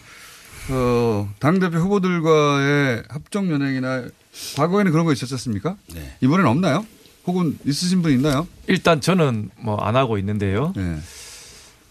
[0.70, 4.04] 어, 당대표 후보들과의 합정 연행이나
[4.56, 5.76] 과거에는 그런 거 있었습니까?
[5.94, 6.16] 네.
[6.20, 6.86] 이번엔 없나요?
[7.26, 8.46] 혹은 있으신 분 있나요?
[8.66, 10.72] 일단 저는 뭐 안 하고 있는데요.
[10.76, 10.98] 네.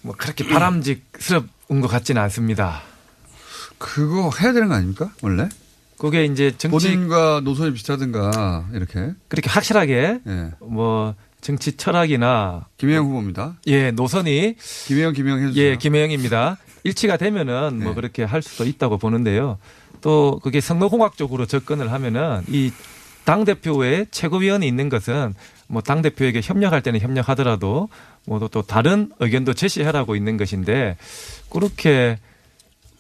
[0.02, 2.82] 뭐 그렇게 바람직스러운 것 같지는 않습니다.
[3.78, 5.12] 그거 해야 되는 거 아닙니까?
[5.22, 5.48] 원래?
[5.98, 10.52] 그게 이제 정치 본인과 노선이 비슷하든가 이렇게 그렇게 확실하게 예.
[10.62, 13.58] 뭐 정치 철학이나 김혜영 후보입니다.
[13.68, 14.56] 예 노선이
[14.88, 15.64] 김혜영 김혜영 해주세요.
[15.66, 15.72] 네.
[15.72, 16.58] 예 김혜영입니다.
[16.86, 19.58] 일치가 되면은 뭐 그렇게 할 수도 있다고 보는데요.
[20.02, 22.72] 또 그게 선거공학적으로 접근을 하면은 이
[23.26, 25.36] 당 대표의 최고위원이 있는 것은
[25.68, 27.90] 뭐 당 대표에게 협력할 때는 협력하더라도
[28.26, 30.98] 뭐 또 다른 의견도 제시하라고 있는 것인데
[31.52, 32.18] 그렇게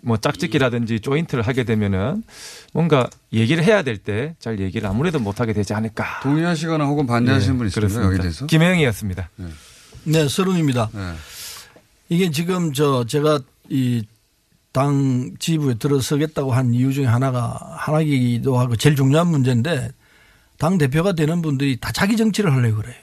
[0.01, 2.23] 뭐 짝짓기라든지 조인트를 하게 되면은
[2.73, 6.19] 뭔가 얘기를 해야 될 때 잘 얘기를 아무래도 못 하게 되지 않을까.
[6.21, 7.87] 동의하시거나 혹은 반대하시는 예, 분 있습니까?
[7.87, 8.13] 그렇습니다.
[8.13, 8.45] 여기 대해서?
[8.45, 9.29] 김혜영이었습니다.
[10.03, 10.89] 네, 서른입니다.
[12.09, 14.03] 이게 지금 저 제가 이
[14.71, 19.91] 당 지부에 들어서겠다고 한 이유 중에 하나가 하나이기도 하고 제일 중요한 문제인데
[20.57, 22.95] 당 대표가 되는 분들이 다 자기 정치를 하려고 그래요.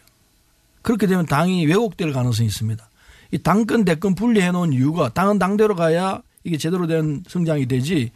[0.83, 2.89] 그렇게 되면 당이 왜곡될 가능성이 있습니다.
[3.33, 8.13] 이 당권 대권 분리해 놓은 이유가 당은 당대로 가야 이게 제대로 된 성장이 되지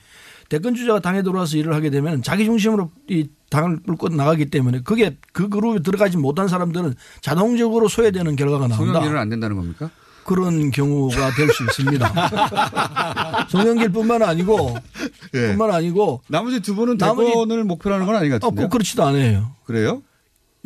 [0.49, 5.17] 대권 주자가 당에 들어와서 일을 하게 되면 자기 중심으로 이 당을 끌고 나가기 때문에 그게
[5.33, 8.77] 그 그룹에 들어가지 못한 사람들은 자동적으로 소외되는 결과가 나온다.
[8.77, 9.91] 송영길은 안 된다는 겁니까?
[10.25, 12.13] 그런 경우가 될 수 있습니다.
[13.49, 14.77] 송영길뿐만 아니고
[15.35, 15.49] 예.
[15.49, 18.67] 뿐만 아니고 나머지 두 분은 나머지- 대권을 목표로 하는 건 아닌 것 어, 같은데요.
[18.69, 19.53] 꼭 그렇지도 않아요.
[19.65, 20.03] 그래요?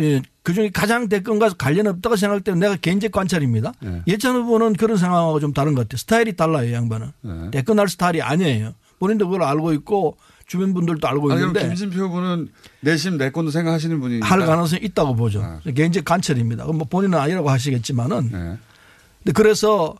[0.01, 3.73] 예, 그 중에 가장 대권과 관련 없다고 생각할 때는 내가 개인적 관찰입니다.
[3.81, 4.03] 네.
[4.09, 5.99] 예찬 후보는 그런 상황하고 좀 다른 것 같아요.
[5.99, 7.13] 스타일이 달라요, 이 양반은.
[7.23, 7.51] 네.
[7.53, 8.73] 대권할 스타일이 아니에요.
[8.99, 12.49] 본인도 그걸 알고 있고 주변 분들도 알고 아니, 있는데 김진표 후보는
[12.81, 15.43] 내심 내권도 생각하시는 분이 할 가능성이 있다고 보죠.
[15.43, 15.61] 아.
[15.73, 16.65] 개인적 관찰입니다.
[16.65, 18.31] 뭐 본인은 아니라고 하시겠지만은.
[18.33, 18.59] 네.
[19.25, 19.97] 근데 그래서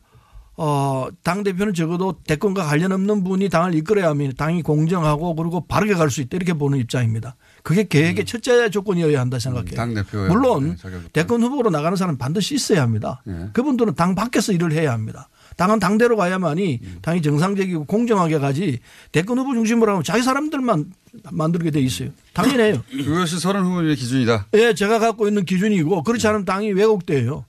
[0.57, 5.95] 어, 당 대표는 적어도 대권과 관련 없는 분이 당을 이끌어야 하면 당이 공정하고 그리고 바르게
[5.95, 7.35] 갈 수 있다 이렇게 보는 입장입니다.
[7.65, 9.73] 그게 계획의 첫째 조건이어야 한다 생각해요.
[9.73, 9.75] 음.
[9.75, 10.91] 당 대표의 물론 네.
[11.13, 13.21] 대권 후보로 나가는 사람 은 반드시 있어야 합니다.
[13.25, 13.49] 네.
[13.53, 15.29] 그분들은 당 밖에서 일을 해야 합니다.
[15.57, 16.99] 당은 당대로 가야만이 음.
[17.03, 18.79] 당이 정상적이고 공정하게 가지
[19.11, 20.93] 대권 후보 중심으로 하면 자기 사람들만
[21.33, 22.11] 만들게 돼 있어요.
[22.33, 22.83] 당연해요.
[22.91, 24.47] 그것이 서른 후보님의 기준이다.
[24.55, 27.45] 예, 제가 갖고 있는 기준이고 그렇지 않으면 당이 왜곡돼요.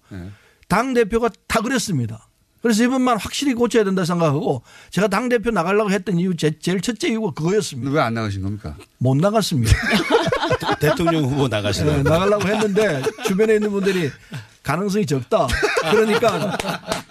[0.68, 0.76] 네.
[0.76, 2.28] 당 대표가 다 그랬습니다.
[2.62, 7.10] 그래서 이번만 확실히 고쳐야 된다 생각하고 제가 당 대표 나가려고 했던 이유 제, 제일 첫째
[7.10, 7.92] 이유가 그거였습니다.
[7.92, 8.76] 왜 안 나가신 겁니까?
[8.98, 9.72] 못 나갔습니다.
[10.80, 14.10] 대통령 후보 나가시는 네, 나가려고 했는데 주변에 있는 분들이
[14.64, 15.46] 가능성이 적다.
[15.92, 16.58] 그러니까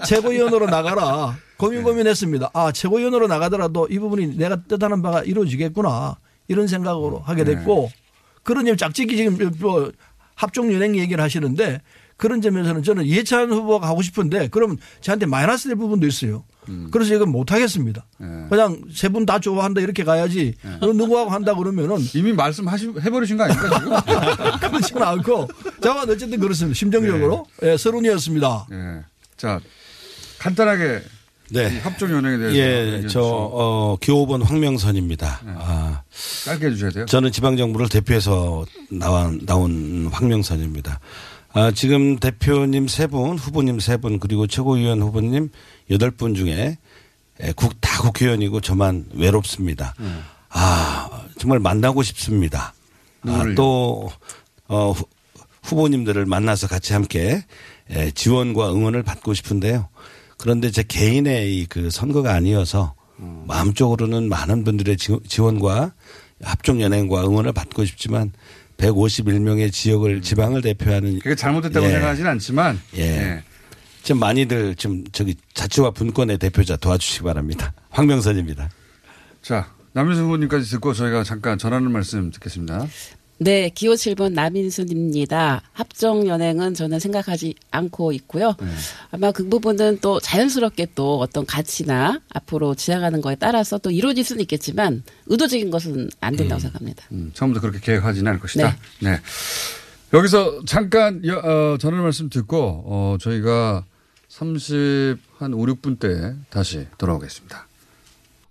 [0.04, 1.36] 최고위원으로 나가라.
[1.56, 2.50] 고민 고민했습니다.
[2.52, 6.16] 아 최고위원으로 나가더라도 이 부분이 내가 뜻하는 바가 이루어지겠구나
[6.48, 7.92] 이런 생각으로 하게 됐고
[8.42, 9.92] 그런 점 짝짓기 지금 뭐
[10.34, 11.80] 합종 연행 얘기를 하시는데
[12.16, 16.44] 그런 점에서는 저는 예찬 후보가 하고 싶은데 그럼 저한테 마이너스 될 부분도 있어요.
[16.90, 18.06] 그래서 이건 못 하겠습니다.
[18.48, 23.44] 그냥 세 분 다 좋아한다 이렇게 가야지 그럼 누구하고 한다 그러면은 이미 말씀하시 해버리신 거
[23.44, 24.60] 아닙니까 지금?
[24.70, 25.48] 그렇지는 않고
[25.82, 26.74] 저는 어쨌든 그렇습니다.
[26.78, 28.66] 심정적으로 예, 서론이었습니다.
[28.72, 29.04] 예.
[29.36, 29.60] 자
[30.38, 31.02] 간단하게
[31.50, 31.74] 네.
[31.74, 33.20] 이 합종 연행에 대해서 예, 저.
[33.22, 35.40] 어, 기호번 황명선입니다.
[35.46, 36.02] 아,
[36.44, 37.04] 짧게 해주셔야 돼요.
[37.06, 41.00] 저는 지방정부를 대표해서 나와, 나온 황명선입니다.
[41.56, 45.50] 아, 지금 대표님 세 분, 후보님 세 분, 그리고 최고위원 후보님
[45.90, 46.76] 여덟 분 중에
[47.42, 49.94] 예, 국, 다 국회의원이고 저만 외롭습니다.
[50.50, 52.74] 아, 정말 만나고 싶습니다.
[53.52, 53.54] 아?
[53.54, 54.10] 또,
[54.68, 55.04] 어, 후,
[55.62, 57.42] 후보님들을 만나서 같이 함께
[57.90, 59.88] 예, 지원과 응원을 받고 싶은데요.
[60.38, 62.94] 그런데 제 개인의 이그 선거가 아니어서
[63.46, 65.92] 마음적으로는 많은 분들의 지- 지원과
[66.42, 68.32] 합종 연행과 응원을 받고 싶지만
[68.84, 71.90] 151명의 지역을 지방을 대표하는 그게 잘못됐다고 예.
[71.90, 73.42] 생각하지는 않지만 예.
[74.02, 77.72] 좀 많이들 좀 저기 자치와 분권의 대표자 도와주시기 바랍니다.
[77.90, 78.68] 황명선입니다.
[79.40, 82.86] 자 남윤수 후보님까지 듣고 저희가 잠깐 전하는 말씀 듣겠습니다.
[83.38, 85.62] 네, 기호 7번 남인순입니다.
[85.72, 88.54] 합정 연행은 저는 생각하지 않고 있고요.
[89.10, 94.40] 아마 그 부분은 또 자연스럽게 또 어떤 가치나 앞으로 지나가는 거에 따라서 또 이루어질 수는
[94.42, 97.04] 있겠지만 의도적인 것은 안 된다고 생각합니다.
[97.12, 98.76] 음, 처음부터 그렇게 계획하지는 않을 것이다.
[99.00, 99.18] 네.
[100.12, 103.84] 여기서 잠깐 여- 어, 전하는 말씀 듣고 어, 저희가
[104.28, 107.66] 30, 한 5, 6분 때 다시 돌아오겠습니다.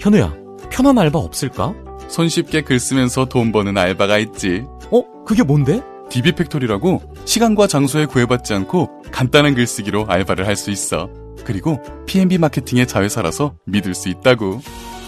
[0.00, 0.32] 현우야,
[0.70, 1.74] 편한 알바 없을까?
[2.08, 4.64] 손쉽게 글 쓰면서 돈 버는 알바가 있지.
[4.90, 5.02] 어?
[5.26, 5.82] 그게 뭔데?
[6.08, 11.08] DB팩토리라고 시간과 장소에 구애받지 않고 간단한 글쓰기로 알바를 할 수 있어.
[11.44, 14.60] 그리고 PNB 마케팅의 자회사라서 믿을 수 있다고.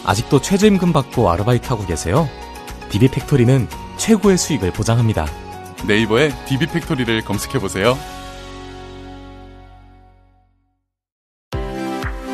[0.04, 2.28] 아직도 최저임금 받고 아르바이트하고 계세요?
[2.90, 5.26] DB팩토리는 최고의 수익을 보장합니다.
[5.86, 7.96] 네이버에 DB팩토리를 검색해 보세요.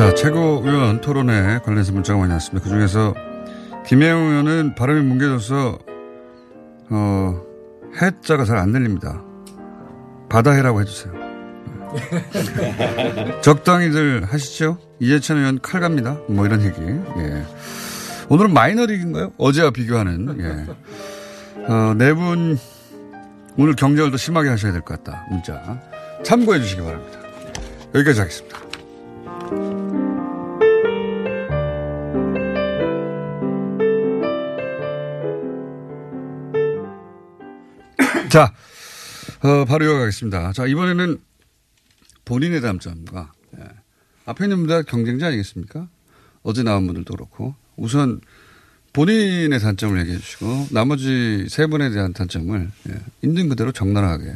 [0.00, 2.64] 자, 최고위원 토론회 관련해서 문자가 많이 왔습니다.
[2.64, 3.12] 그 중에서
[3.86, 5.78] 김혜영 의원은 발음이 뭉개져서,
[6.88, 7.42] 어,
[8.00, 9.22] 해자가 잘 안 들립니다.
[10.30, 11.12] 바다해라고 해주세요.
[13.42, 14.78] 적당히들 하시죠?
[15.00, 16.16] 이해찬 의원 칼 갑니다.
[16.30, 16.80] 뭐 이런 얘기.
[16.80, 17.44] 예.
[18.30, 19.32] 오늘은 마이너리그인가요?
[19.36, 20.34] 어제와 비교하는.
[20.40, 21.64] 예.
[21.70, 22.58] 어, 네 분,
[23.58, 25.26] 오늘 경쟁을 더 심하게 하셔야 될 것 같다.
[25.28, 25.78] 문자.
[26.24, 27.18] 참고해 주시기 바랍니다.
[27.94, 28.60] 여기까지 하겠습니다.
[38.30, 38.52] 자,
[39.42, 40.52] 어, 바로 이어가겠습니다.
[40.52, 41.18] 자, 이번에는
[42.24, 43.64] 본인의 단점과, 예.
[44.24, 45.88] 앞에 있는 분들 경쟁자 아니겠습니까?
[46.44, 48.20] 어제 나온 분들도 그렇고, 우선
[48.92, 53.00] 본인의 단점을 얘기해 주시고, 나머지 세 분에 대한 단점을, 예.
[53.22, 54.32] 있는 그대로 적나라하게.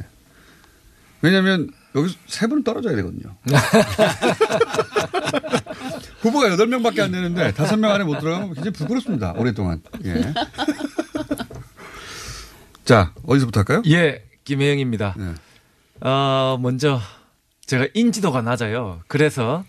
[1.23, 3.37] 왜냐면, 하 여기서 세 분은 떨어져야 되거든요.
[6.21, 9.35] 후보가 여덟 명밖에 안 되는데, 다섯 명 안에 못 들어가면 굉장히 부끄럽습니다.
[9.37, 9.81] 오랫동안.
[10.05, 10.35] 예.
[12.85, 13.83] 자, 어디서부터 할까요?
[13.87, 15.15] 예, 김혜영입니다.
[15.17, 15.35] 네.
[16.01, 17.01] 어, 먼저
[17.67, 19.01] 제가 인지도가 낮아요.
[19.07, 19.65] 그래서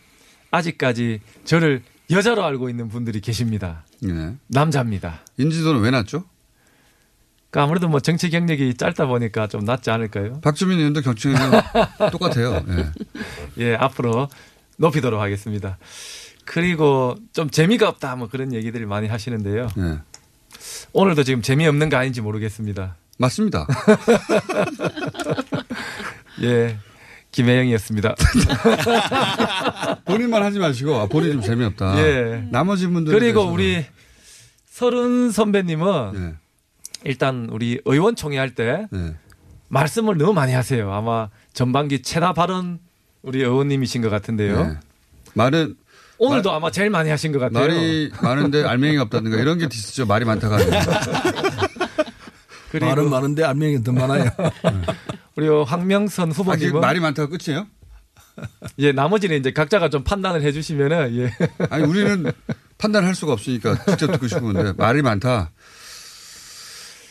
[0.52, 3.86] 아직까지 저를 여자로 알고 있는 분들이 계십니다.
[4.02, 4.36] 네.
[4.48, 5.22] 남자입니다.
[5.38, 6.26] 인지도는 왜 낮죠?
[7.50, 10.42] 그러니까 아무래도 뭐 정치 경력이 짧다 보니까 좀 낫지 않을까요?
[10.42, 11.52] 박주민 의원도 경청이랑
[12.12, 12.64] 똑같아요.
[12.68, 12.92] 예.
[13.64, 14.28] 예, 앞으로
[14.78, 15.78] 높이도록 하겠습니다.
[16.44, 19.70] 그리고 좀 재미가 없다 뭐 그런 얘기들을 많이 하시는데요.
[19.78, 20.00] 예.
[20.94, 22.98] 오늘도 지금 재미없는 거 아닌지 모르겠습니다.
[23.18, 23.66] 맞습니다.
[26.44, 26.78] 예.
[27.32, 28.16] 김혜영이었습니다.
[30.06, 31.98] 본인만 하지 마시고 아, 본인 좀 재미없다.
[32.00, 32.48] 예.
[32.50, 33.86] 나머지 분들 그리고 우리
[34.66, 36.34] 서른 선배님은 네.
[37.04, 39.16] 일단 우리 의원총회 할때 네.
[39.68, 40.92] 말씀을 너무 많이 하세요.
[40.94, 42.80] 아마 전반기 최다 발언
[43.22, 44.68] 우리 의원님이신 것 같은데요.
[44.68, 44.78] 네.
[45.34, 45.76] 말은
[46.18, 47.68] 오늘도 아마 제일 많이 하신 것 같아요.
[47.68, 50.06] 말이 많은데 알맹이가 없다든가 이런 게 디스죠.
[50.06, 50.58] 말이 많다가.
[52.80, 54.30] 그리고 말은 많은데 알맹이 더 많아요.
[55.36, 57.68] 우리 황명선 아, 후보님은 그 말이 많다가 끝이에요?
[58.80, 61.32] 예 나머지는 이제 각자가 좀 판단을 해주시면은 예.
[61.70, 62.32] 아니 우리는
[62.78, 65.52] 판단할 수가 없으니까 직접 듣고 싶은데 말이 많다.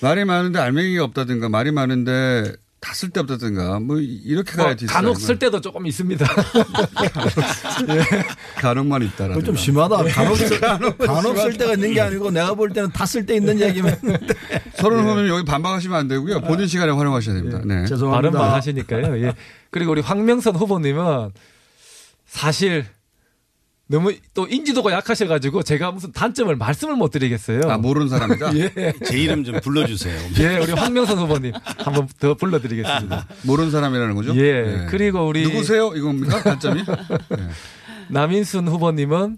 [0.02, 2.52] 말이 많은데 알맹이가 없다든가 말이 많은데
[2.84, 6.26] 다 쓸데없다든가 뭐 이렇게 뭐 가야 지 간혹 쓸 때도 조금 있습니다.
[8.56, 9.34] 간혹만 있다라.
[9.34, 10.04] 그거 좀 심하다.
[10.04, 11.56] 간혹, 쓸- 간혹 간혹 쓸.
[11.56, 13.96] 때가 있는 게 아니고 내가 볼 때는 다 쓸 때 있는 얘기면.
[14.76, 15.02] 서른 예.
[15.02, 16.42] 후보님 여기 반박하시면 안 되고요.
[16.42, 17.62] 본인 시간에 활용하셔야 됩니다.
[17.64, 17.86] 네.
[17.88, 19.18] 발음만 하시니까요.
[19.26, 19.34] 예.
[19.70, 21.30] 그리고 우리 황명선 후보님은
[22.26, 22.84] 사실
[23.86, 27.70] 너무 또 인지도가 약하셔가지고 제가 무슨 단점을 말씀을 못 드리겠어요.
[27.70, 28.56] 아, 모르는 사람이다?
[28.56, 28.94] 예.
[29.04, 30.18] 제 이름 좀 불러주세요.
[30.40, 33.26] 예, 우리 황명선 후보님 한번 더 불러드리겠습니다.
[33.44, 34.34] 모르는 사람이라는 거죠?
[34.36, 34.62] 예.
[34.62, 34.86] 네.
[34.88, 35.92] 그리고 우리 누구세요?
[35.94, 36.42] 이겁니까?
[36.42, 36.82] 단점이?
[38.08, 39.36] 남인순 후보님은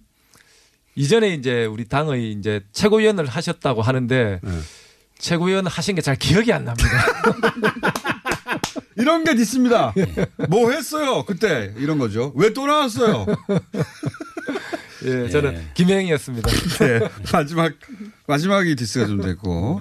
[0.94, 4.50] 이전에 이제 우리 당의 이제 최고위원을 하셨다고 하는데 네.
[5.18, 6.88] 최고위원 하신 게 잘 기억이 안 납니다.
[8.96, 9.94] 이런 게 디스입니다.
[10.48, 12.32] 뭐 했어요 그때 이런 거죠.
[12.36, 13.26] 왜 또 나왔어요?
[15.04, 16.50] 예, 저는 김해영이었습니다.
[16.80, 17.00] 네,
[17.32, 17.72] 마지막
[18.26, 19.80] 마지막이 디스가 좀 됐고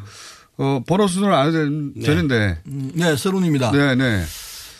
[0.58, 2.60] 어 번호 순으로 안 해도 된- 되는데.
[2.68, 3.72] 음, 네, 설훈입니다.
[3.72, 4.24] 네, 네.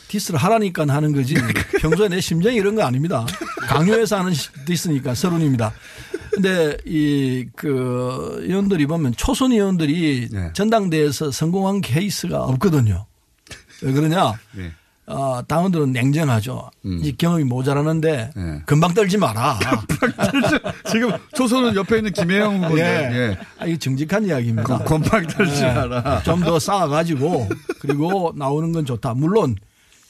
[0.08, 1.34] 디스를 하라니까 하는 거지.
[1.82, 3.26] 평소에 내 심정이 이런 거 아닙니다.
[3.62, 5.74] 강요해서 하는 시- 디스니까 설훈입니다.
[6.32, 10.50] 근데 이 그 의원들이 보면 초선 의원들이 네.
[10.54, 13.06] 전당대회에서 성공한 케이스가 없거든요.
[13.82, 14.34] 왜 그러냐?
[14.54, 14.72] 네.
[15.08, 16.72] 어, 당원들은 냉정하죠.
[16.86, 17.00] 음.
[17.04, 18.62] 이 경험이 모자라는데 네.
[18.66, 19.60] 금방 떨지 마라.
[20.92, 23.10] 지금 초선은 옆에 있는 김혜영 후보인데.
[23.12, 23.16] 예.
[23.16, 23.38] 예.
[23.60, 24.64] 아, 이게 정직한 이야기입니다.
[24.80, 26.24] 건- 건방 떨지 마라.
[26.24, 29.14] 좀 더 쌓아가지고 그리고 나오는 건 좋다.
[29.14, 29.56] 물론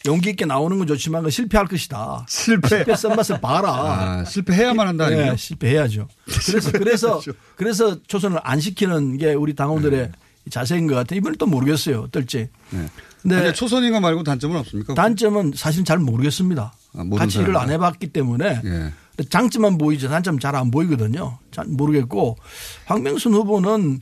[0.05, 2.25] 용기 있게 나오는 건 좋지만 그건 실패할 것이다.
[2.29, 2.67] 실패.
[2.69, 3.69] 실패 쓴맛을 봐라.
[3.73, 5.05] 아, 실패해야만 한다.
[5.07, 5.31] 아니에요?
[5.31, 6.07] 네, 실패해야죠.
[6.47, 7.21] 그래서 그래서
[7.57, 10.11] 그래서 초선을 안 시키는 게 우리 당원들의
[10.51, 11.17] 자세인 것 같아요.
[11.17, 12.01] 이번에 또 모르겠어요.
[12.01, 12.47] 어떨지.
[12.69, 12.85] 네.
[13.25, 14.93] 근데 근데 초선인 거 말고 단점은 없습니까?
[14.93, 16.73] 단점은 사실 잘 모르겠습니다.
[16.93, 17.69] 아, 같이 일을 안.
[17.71, 19.23] 해봤기 때문에 예.
[19.29, 20.07] 장점만 보이죠.
[20.09, 21.39] 단점 잘 안 보이거든요.
[21.51, 22.37] 잘 모르겠고
[22.85, 24.01] 황명순 후보는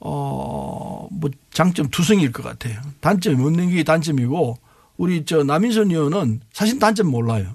[0.00, 2.80] 어 뭐 장점 투성일 것 같아요.
[3.00, 4.58] 단점이 없는 게 단점이고
[4.98, 7.54] 우리 저 남인선 의원은 사실 단점 몰라요.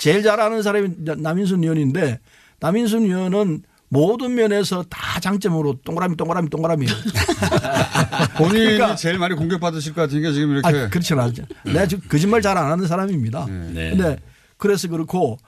[0.00, 2.18] 제일 잘 아는 사람이 남인순 의원인데
[2.60, 3.62] 남인순 의원은
[3.94, 6.86] 모든 면에서 다 장점으로 동그라미 동그라미 동그라미.
[8.36, 10.72] 본인이 그러니까- 제일 많이 공격받으실 것 같으니까 지금 이렇게.
[10.72, 10.82] 네.
[10.82, 11.44] 아, 그렇진 않죠.
[11.64, 13.46] 내가 지금 거짓말 잘 안 하는 사람입니다.
[13.46, 14.18] 근데
[14.56, 15.38] 그래서 그렇고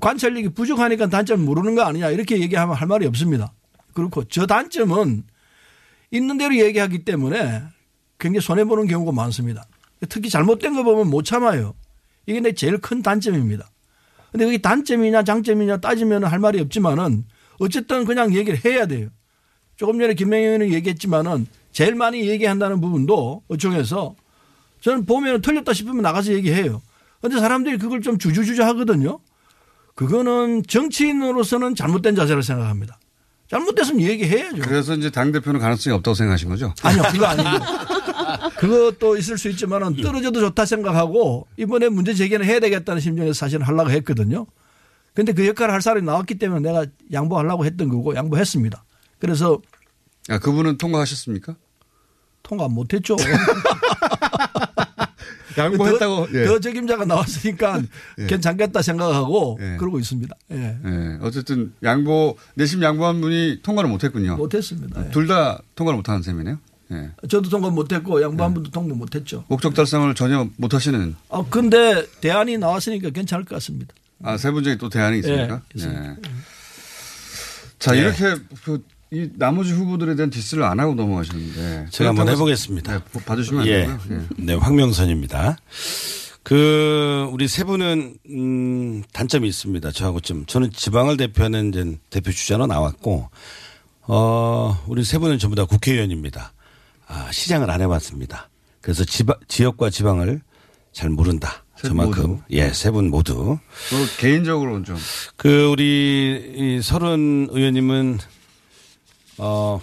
[0.00, 3.52] 관찰력이 부족하니까 단점 모르는 거 아니냐 이렇게 얘기하면 할 말이 없습니다.
[3.94, 5.24] 그렇고 저 단점은
[6.12, 7.62] 있는 대로 얘기하기 때문에
[8.20, 9.64] 굉장히 손해보는 경우가 많습니다.
[10.08, 11.74] 특히 잘못된 거 보면 못 참아요.
[12.26, 13.68] 이게 내 제일 큰 단점입니다.
[14.30, 17.24] 근데 그게 단점이냐 장점이냐 따지면 할 말이 없지만은
[17.58, 19.08] 어쨌든 그냥 얘기를 해야 돼요.
[19.76, 24.16] 조금 전에 김명희 의원이 얘기했지만은 제일 많이 얘기한다는 부분도 어청에서
[24.80, 26.82] 저는 보면 틀렸다 싶으면 나가서 얘기해요.
[27.20, 29.20] 근데 사람들이 그걸 좀 주주주주 하거든요.
[29.94, 32.98] 그거는 정치인으로서는 잘못된 자세를 생각합니다.
[33.50, 34.62] 잘못됐으면 얘기해야죠.
[34.62, 36.74] 그래서 이제 당대표는 가능성이 없다고 생각하신 거죠?
[36.82, 37.58] 아니요, 그거 아니에요.
[38.58, 43.90] 그것도 있을 수 있지만은 떨어져도 좋다 생각하고 이번에 문제 제기는 해야 되겠다는 심정에서 사실은 하려고
[43.90, 44.46] 했거든요.
[45.18, 48.84] 근데 그 역할을 할 사람이 나왔기 때문에 내가 양보하려고 했던 거고 양보했습니다.
[49.18, 49.60] 그래서
[50.28, 51.56] 아, 그분은 통과하셨습니까?
[52.44, 53.16] 통과 못 했죠.
[55.58, 56.28] 양보했다고.
[56.28, 56.44] 더, 예.
[56.44, 57.82] 더 책임자가 나왔으니까
[58.20, 58.26] 예.
[58.28, 59.76] 괜찮겠다 생각하고 예.
[59.76, 60.36] 그러고 있습니다.
[60.52, 60.78] 예.
[60.86, 61.18] 예.
[61.20, 64.36] 어쨌든 양보, 내심 양보한 분이 통과를 못 했군요.
[64.36, 65.04] 못했습니다.
[65.04, 65.10] 예.
[65.10, 66.58] 둘다 통과를 못 하는 셈이네요.
[66.92, 67.10] 예.
[67.28, 69.44] 저도 통과 못했고 양보한 분도 통과 못했죠.
[69.48, 71.16] 목적 달성을 전혀 못 하시는.
[71.28, 73.92] 아 근데 대안이 나왔으니까 괜찮을 것 같습니다.
[74.22, 75.54] 아, 세 분 중에 또 대안이 있습니까?
[75.54, 76.16] 예, 있습니다.
[77.78, 78.00] 자, 예.
[78.00, 81.86] 이렇게 그, 이 나머지 후보들에 대한 디스를 안 하고 넘어가시는데.
[81.90, 82.98] 제가 한번 해보겠습니다.
[82.98, 83.86] 네, 봐주시면 안 예.
[83.86, 83.98] 되고요.
[84.10, 84.26] 예.
[84.44, 85.56] 네, 황명선입니다.
[86.42, 89.90] 그 우리 세 분은 음 단점이 있습니다.
[89.92, 93.28] 저하고 좀 저는 지방을 대표하는 이제 대표 주자로 나왔고
[94.02, 96.52] 어 우리 세 분은 전부 다 국회의원입니다.
[97.06, 98.48] 아, 시장을 안 해봤습니다.
[98.80, 100.40] 그래서 지방, 지역과 지방을
[100.92, 101.64] 잘 모른다.
[101.82, 102.42] 저만큼?
[102.50, 103.34] 예, 세 분 모두.
[103.90, 104.96] 또 개인적으로는 좀.
[105.36, 108.18] 그 우리 이 서른 의원님은
[109.38, 109.80] 어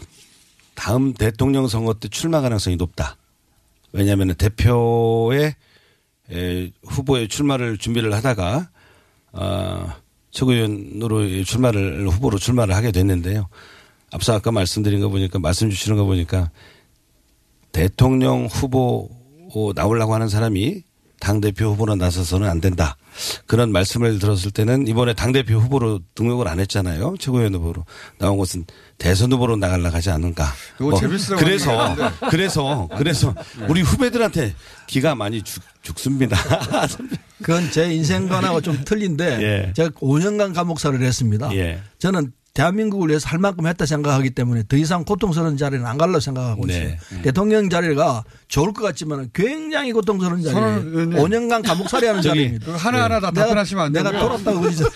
[0.73, 3.17] 다음 대통령 선거 때 출마 가능성이 높다.
[3.93, 5.55] 왜냐하면 대표의
[6.31, 8.69] 에, 후보의 출마를 준비를 하다가
[9.31, 9.93] 어,
[10.31, 13.47] 최고위원으로 출마를 후보로 출마를 하게 됐는데요.
[14.11, 16.51] 앞서 아까 말씀드린 거 보니까 말씀 주시는 거 보니까
[17.71, 19.09] 대통령 후보
[19.75, 20.83] 나오려고 하는 사람이
[21.25, 22.97] 당대표 후보로 나서서는 안 된다.
[23.47, 27.15] 그런 말씀을 들었을 때는 이번에 당대표 후보로 등록을 안 했잖아요.
[27.19, 27.83] 최고위원 후보로
[28.19, 28.65] 나온 것은
[28.99, 30.45] 대선 후보로 나가려고 하지 않는가.
[30.77, 32.27] 그거 뭐 그래서, 하는 게 아닌데.
[32.29, 33.33] 그래서, 그래서
[33.67, 34.53] 우리 후배들한테
[34.85, 36.37] 기가 많이 죽, 죽습니다.
[37.41, 39.73] 그건 제 인생관하고 좀 틀린데 예.
[39.73, 41.51] 제가 5년간 감옥살이를 했습니다.
[41.55, 41.81] 예.
[41.97, 46.65] 저는 대한민국을 위해서 할 만큼 했다 생각하기 때문에 더 이상 고통스러운 자리는 안 가려고 생각하고
[46.65, 46.97] 네.
[47.09, 47.21] 있어요.
[47.21, 50.53] 대통령 자리가 좋을 것 같지만 굉장히 고통스러운 자리예요.
[50.65, 51.19] 선언 의원님.
[51.19, 52.71] 5년간 감옥살이 하는 자리입니다.
[52.77, 54.27] 하나하나 다 내가- 답변하시면 안 내가 되고요.
[54.29, 54.83] 돌았다고 그러지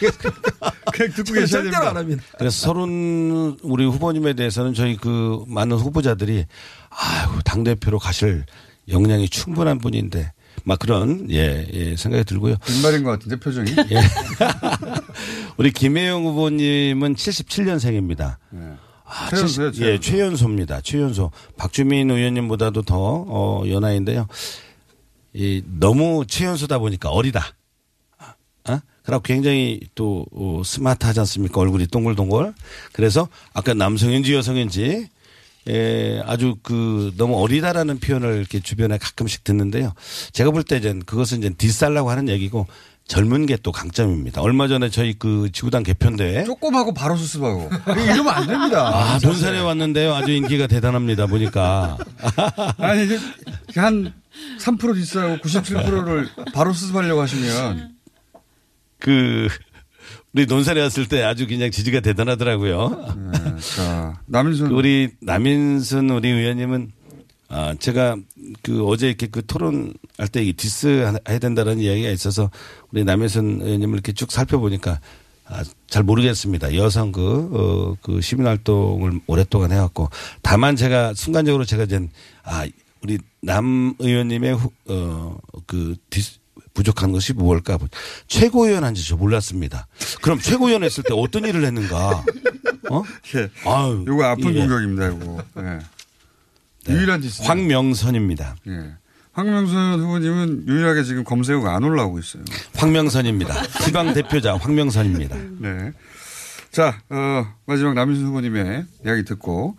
[0.93, 1.89] 그냥 듣고 계셔야 절대로 됩니다.
[1.89, 2.23] 안 합니다.
[2.37, 6.45] 그래서 서른 우리 후보님에 대해서는 저희 그 많은 후보자들이
[6.89, 8.45] 아유 당대표로 가실
[8.87, 10.31] 역량이 충분한 분인데
[10.63, 12.55] 막 그런 예, 예 생각이 들고요.
[12.65, 13.71] 빈말인 것 같은데 표정이.
[13.91, 14.01] 예.
[15.57, 18.37] 우리 김혜영 후보님은 77년생입니다.
[19.05, 20.81] 아, 최연소요, 70 예, 최연소입니다.
[20.81, 21.31] 최연소.
[21.57, 24.27] 박주민 의원님보다도 더 어, 연하인데요.
[25.33, 27.55] 이 너무 최연소다 보니까 어리다.
[28.69, 28.79] 어?
[29.03, 31.59] 그리고 굉장히 또 어, 스마트하지 않습니까?
[31.59, 32.53] 얼굴이 동글동글.
[32.91, 35.09] 그래서 아까 남성인지 여성인지
[35.67, 39.93] 에, 아주 그 너무 어리다라는 표현을 이렇게 주변에 가끔씩 듣는데요.
[40.31, 42.67] 제가 볼 때 이제 그것은 이제 디살라고 하는 얘기고
[43.07, 44.41] 젊은 게 또 강점입니다.
[44.41, 48.87] 얼마 전에 저희 그 지구당 개편대회 조금하고 바로 수습하고 이러면 안 됩니다.
[48.87, 50.13] 아, 논산에 왔는데요.
[50.13, 51.25] 아주 인기가 대단합니다.
[51.25, 51.97] 보니까.
[52.77, 53.19] 아니 이제
[53.73, 57.95] 한3% 디스하고 97%를 바로 수습하려고 하시면
[58.99, 59.47] 그
[60.33, 63.15] 우리 논산에 왔을 때 아주 그냥 지지가 대단하더라고요.
[63.31, 63.39] 네,
[63.75, 66.91] 자, 남인순 우리 남인순 우리 의원님은
[67.49, 68.15] 아, 제가
[68.61, 72.51] 그 어제 이렇게 그 토론할 때 이 디스 해야 된다는 이야기가 있어서
[72.91, 74.99] 우리 남인순 의원님을 이렇게 쭉 살펴보니까
[75.45, 76.75] 아, 잘 모르겠습니다.
[76.75, 80.09] 여성 그, 어, 그 시민활동을 오랫동안 해왔고
[80.43, 82.07] 다만 제가 순간적으로 제가 이제
[82.43, 82.67] 아,
[83.01, 86.38] 우리 남 의원님의 후, 어, 그 디스
[86.73, 87.77] 부족한 것이 무엇일까?
[88.27, 89.87] 최고위원 한지 저 몰랐습니다.
[90.21, 92.23] 그럼 최고위원 했을 때 어떤 일을 했는가?
[92.91, 93.03] 어?
[93.35, 93.49] 예.
[93.65, 94.05] 아유.
[94.07, 94.59] 요거 아픈 예.
[94.59, 95.43] 공격입니다, 이거.
[95.59, 95.79] 예.
[96.93, 97.43] 유일한 디스.
[97.43, 98.55] 황명선입니다.
[98.67, 98.93] 예.
[99.33, 102.43] 황명선 후보님은 유일하게 지금 검색어가 안 올라오고 있어요.
[102.75, 103.67] 황명선입니다.
[103.85, 105.37] 지방 대표자 황명선입니다.
[105.59, 105.91] 네.
[106.71, 109.77] 자, 어, 마지막 남인순 후보님의 이야기 듣고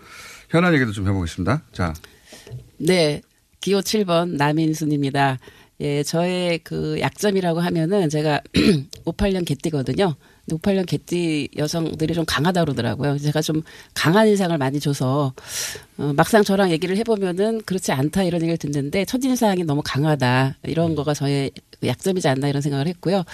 [0.49, 1.63] 현안 얘기도 좀 해보겠습니다.
[1.73, 1.93] 자,
[2.79, 3.21] 네.
[3.61, 5.39] 기호 7번 남인순입니다.
[5.81, 8.41] 예, 저의 그 약점이라고 하면은 제가
[9.07, 10.15] 58년 개띠거든요.
[10.47, 13.19] 근데 58년 개띠 여성들이 좀 강하다 그러더라고요.
[13.19, 13.63] 제가 좀
[13.95, 15.33] 강한 인상을 많이 줘서
[15.97, 21.15] 어, 막상 저랑 얘기를 해보면은 그렇지 않다 이런 얘기를 듣는데 첫인상이 너무 강하다 이런 거가
[21.15, 21.51] 저의
[21.83, 23.25] 약점이지 않나 이런 생각을 했고요.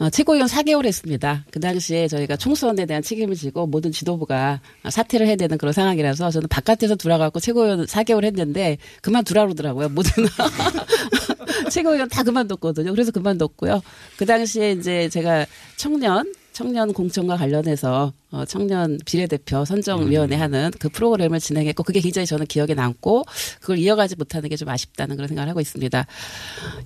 [0.00, 1.44] 어, 최고위원 4개월 했습니다.
[1.50, 6.48] 그 당시에 저희가 총선에 대한 책임을 지고 모든 지도부가 사퇴를 해야 되는 그런 상황이라서 저는
[6.48, 9.90] 바깥에서 돌아가고 최고위원 4개월 했는데 그만 두라 그러더라고요.
[9.90, 10.10] 모든
[11.70, 12.90] 최고위원 다 그만뒀거든요.
[12.92, 13.82] 그래서 그만뒀고요.
[14.16, 21.40] 그 당시에 이제 제가 청년 청년 공천과 관련해서 어, 청년 비례대표 선정위원회 하는 그 프로그램을
[21.40, 23.24] 진행했고 그게 굉장히 저는 기억에 남고
[23.60, 26.06] 그걸 이어가지 못하는 게 좀 아쉽다는 그런 생각을 하고 있습니다.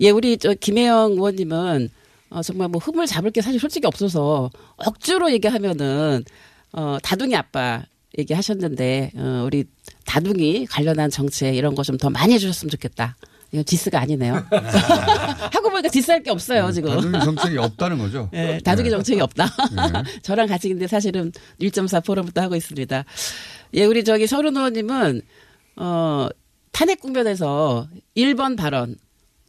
[0.00, 1.90] 예, 우리 저 김혜영 의원님은
[2.30, 6.24] 어, 정말 뭐 흠을 잡을 게 사실 솔직히 없어서 억지로 얘기하면은
[6.72, 7.82] 어, 다둥이 아빠
[8.18, 9.64] 얘기하셨는데 어, 우리
[10.06, 13.16] 다둥이 관련한 정책 이런 거 좀 더 많이 해주셨으면 좋겠다.
[13.50, 14.34] 이건 디스가 아니네요.
[15.52, 16.90] 하고 보니까 디스할 게 없어요 지금.
[16.94, 18.28] 다둥이 정책이 없다는 거죠?
[18.32, 18.90] 네, 다둥이 네.
[18.90, 19.46] 정책이 없다.
[19.46, 20.02] 네.
[20.22, 23.04] 저랑 같이 근데 사실은 1.4 포럼부터 하고 있습니다.
[23.74, 25.22] 예, 우리 저기 서른 의원님은
[25.76, 26.28] 어
[26.72, 28.96] 탄핵 국면에서 1번 발언,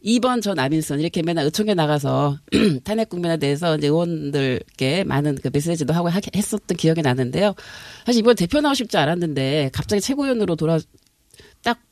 [0.04, 2.38] 2번 저 남인선 이렇게 맨날 의총에 나가서
[2.84, 7.54] 탄핵 국면에 대해서 이제 의원들께 많은 그 메시지도 하고 하- 했었던 기억이 나는데요.
[8.06, 10.84] 사실 이번 대표 나오실 줄 알았는데 갑자기 최고위원으로 돌아 딱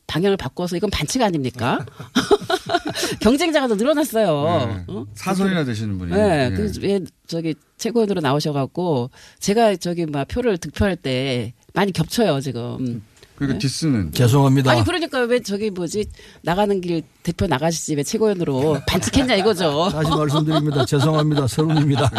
[0.08, 1.84] 방향을 바꿔서 이건 반칙 아닙니까?
[3.20, 4.84] 경쟁자가 더 늘어났어요.
[4.88, 5.06] 어?
[5.14, 6.12] 사선이나 되시는 분이.
[6.12, 6.56] 네, 예.
[6.56, 13.02] 그래서 왜 저기 최고위원으로 나오셔갖고 제가 저기 막 표를 득표할 때 많이 겹쳐요 지금.
[13.36, 14.72] 그러니까 디스는 죄송합니다.
[14.72, 16.06] 아니 그러니까 왜 저기 뭐지
[16.42, 19.90] 나가는 길 대표 나가시지 왜 최고위원으로 반칙했냐 이거죠.
[19.92, 20.84] 다시 말씀드립니다.
[20.84, 21.46] 죄송합니다.
[21.46, 22.10] 서른입니다.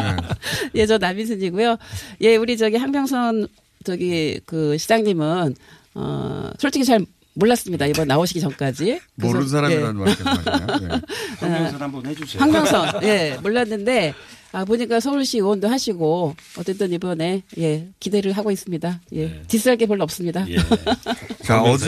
[0.76, 1.76] 예, 저 남인순이고요.
[2.22, 3.48] 예, 우리 저기 한병선
[3.84, 5.56] 저기 그 시장님은
[5.96, 7.86] 어 솔직히 잘 몰랐습니다.
[7.86, 9.00] 이번 나오시기 전까지.
[9.16, 10.04] 모르는 사람이라는 예.
[10.04, 10.92] 말 계속 하시네요.
[10.92, 11.02] 예.
[11.40, 12.42] 황명선 한번 해주세요.
[12.42, 14.14] 황명선, 예, 몰랐는데,
[14.52, 19.00] 아, 보니까 서울시 의원도 하시고, 어쨌든 이번에, 예, 기대를 하고 있습니다.
[19.14, 20.46] 예, 디스할 게 별로 없습니다.
[21.44, 21.88] 자, 어제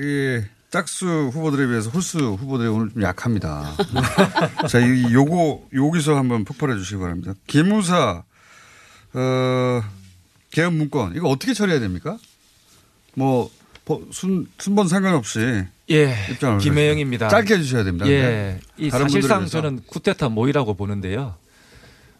[0.00, 3.76] 이 짝수 후보들에 비해서 홀수 후보들이 오늘 좀 약합니다.
[4.68, 7.34] 자, 이 요거 여기서 한번 폭발해 주시기 바랍니다.
[7.46, 8.24] 기무사
[9.14, 9.82] 어
[10.50, 12.16] 개헌 문건 이거 어떻게 처리해야 됩니까?
[13.14, 13.61] 뭐 버-
[14.12, 17.28] 순 순번 상관없이 예, 입장을 김혜영입니다.
[17.28, 18.06] 짧게 해주셔야 됩니다.
[18.06, 18.60] 예, 네.
[18.78, 19.46] 이 사실상.
[19.46, 21.34] 저는 쿠데타 모의라고 보는데요.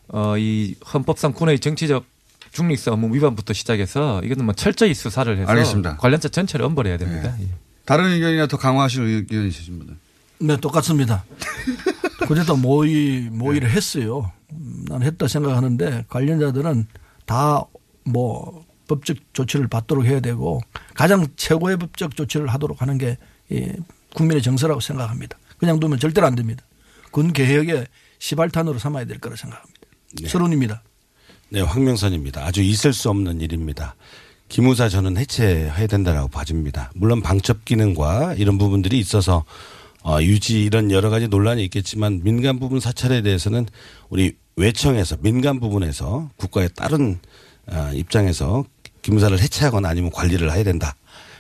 [0.08, 2.04] 어, 이 헌법상 군의 정치적
[2.52, 5.96] 중립성 의무 위반부터 시작해서 이거는 뭐 철저히 수사를 해서 알겠습니다.
[5.96, 7.34] 관련자 전체를 엄벌해야 됩니다.
[7.40, 7.46] 예.
[7.84, 9.96] 다른 의견이나 더 강화하실 의견 있으신 분들.
[10.40, 11.24] 네, 똑같습니다.
[12.28, 13.74] 그래도 모의, 모의를 네.
[13.74, 14.30] 했어요.
[14.52, 16.86] 음, 난 했다 생각하는데 관련자들은
[17.26, 17.64] 다
[18.04, 20.60] 뭐 법적 조치를 받도록 해야 되고
[20.94, 23.72] 가장 최고의 법적 조치를 하도록 하는 게이
[24.14, 25.38] 국민의 정서라고 생각합니다.
[25.56, 26.64] 그냥 두면 절대로 안 됩니다.
[27.10, 27.86] 군 개혁의
[28.18, 29.80] 시발탄으로 삼아야 될 거라 생각합니다.
[30.26, 30.82] 서론입니다.
[31.50, 32.44] 네, 황명선입니다.
[32.44, 33.94] 아주 있을 수 없는 일입니다.
[34.48, 36.90] 기무사 저는 해체해야 된다라고 봐집니다.
[36.94, 39.44] 물론 방첩 기능과 이런 부분들이 있어서
[40.04, 43.66] 어, 유지 이런 여러 가지 논란이 있겠지만 민간 부분 사찰에 대해서는
[44.10, 47.18] 우리 외청에서 민간 부분에서 국가의 다른
[47.66, 48.64] 어, 입장에서
[49.02, 50.94] 기무사를 해체하거나 아니면 관리를 해야 된다.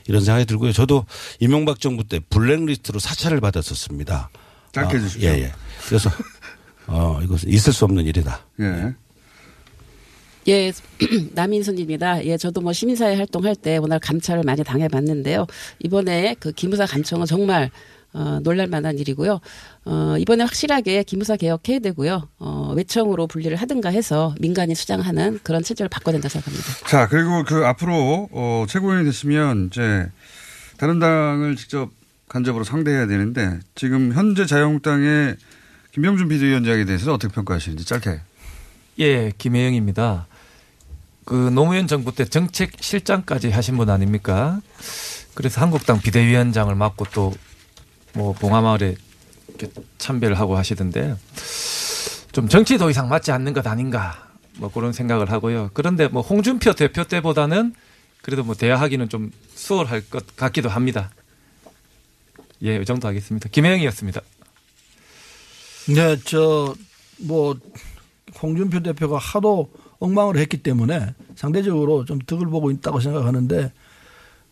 [0.08, 0.72] 이런 생각이 들고요.
[0.72, 1.06] 저도
[1.38, 4.30] 이명박 정부 때 블랙리스트로 사찰을 받았었습니다.
[4.72, 5.30] 짧게 아, 해주십시오.
[5.30, 5.52] 예, 예.
[5.86, 6.10] 그래서
[6.86, 8.44] 어, 이것은 있을 수 없는 일이다.
[8.60, 8.94] 예.
[10.48, 10.72] 예,
[11.34, 12.24] 남인순입니다.
[12.24, 15.46] 예, 저도 뭐 시민사회 활동할 때 워낙 감찰을 많이 당해봤는데요.
[15.84, 17.70] 이번에 그 기무사 간청은 정말
[18.14, 19.40] 어, 놀랄 만한 일이고요.
[19.84, 22.28] 어, 이번에 확실하게 기무사 개혁해야 되고요.
[22.38, 26.86] 어, 외청으로 분리를 하든가 해서 민간이 수장하는 그런 체제를 바꿔야 된다 생각합니다.
[26.88, 30.10] 자, 그리고 그 앞으로, 어, 최고위원이 됐으면 이제
[30.76, 31.90] 다른 당을 직접
[32.28, 35.36] 간접으로 상대해야 되는데 지금 현재 자유한국당의
[35.92, 38.20] 김병준 비대위원장에 대해서는 어떻게 평가하시는지 짧게.
[38.98, 40.26] 예, 김혜영입니다.
[41.24, 44.60] 그 노무현 정부 때 정책 실장까지 하신 분 아닙니까?
[45.34, 47.34] 그래서 한국당 비대위원장을 맡고 또
[48.14, 48.96] 뭐 봉하마을에
[49.48, 51.16] 이렇게 참배를 하고 하시던데
[52.32, 55.70] 좀 정치 더 이상 맞지 않는 것 아닌가 뭐 그런 생각을 하고요.
[55.74, 57.74] 그런데 뭐 홍준표 대표 때보다는
[58.22, 61.10] 그래도 뭐 대화하기는 좀 수월할 것 같기도 합니다.
[62.64, 63.48] 예, 이 정도 하겠습니다.
[63.48, 64.20] 김혜영이었습니다.
[65.88, 66.74] 네, 저,
[67.18, 67.56] 뭐,
[68.40, 73.72] 홍준표 대표가 하도 엉망을 했기 때문에 상대적으로 좀 덕을 보고 있다고 생각하는데,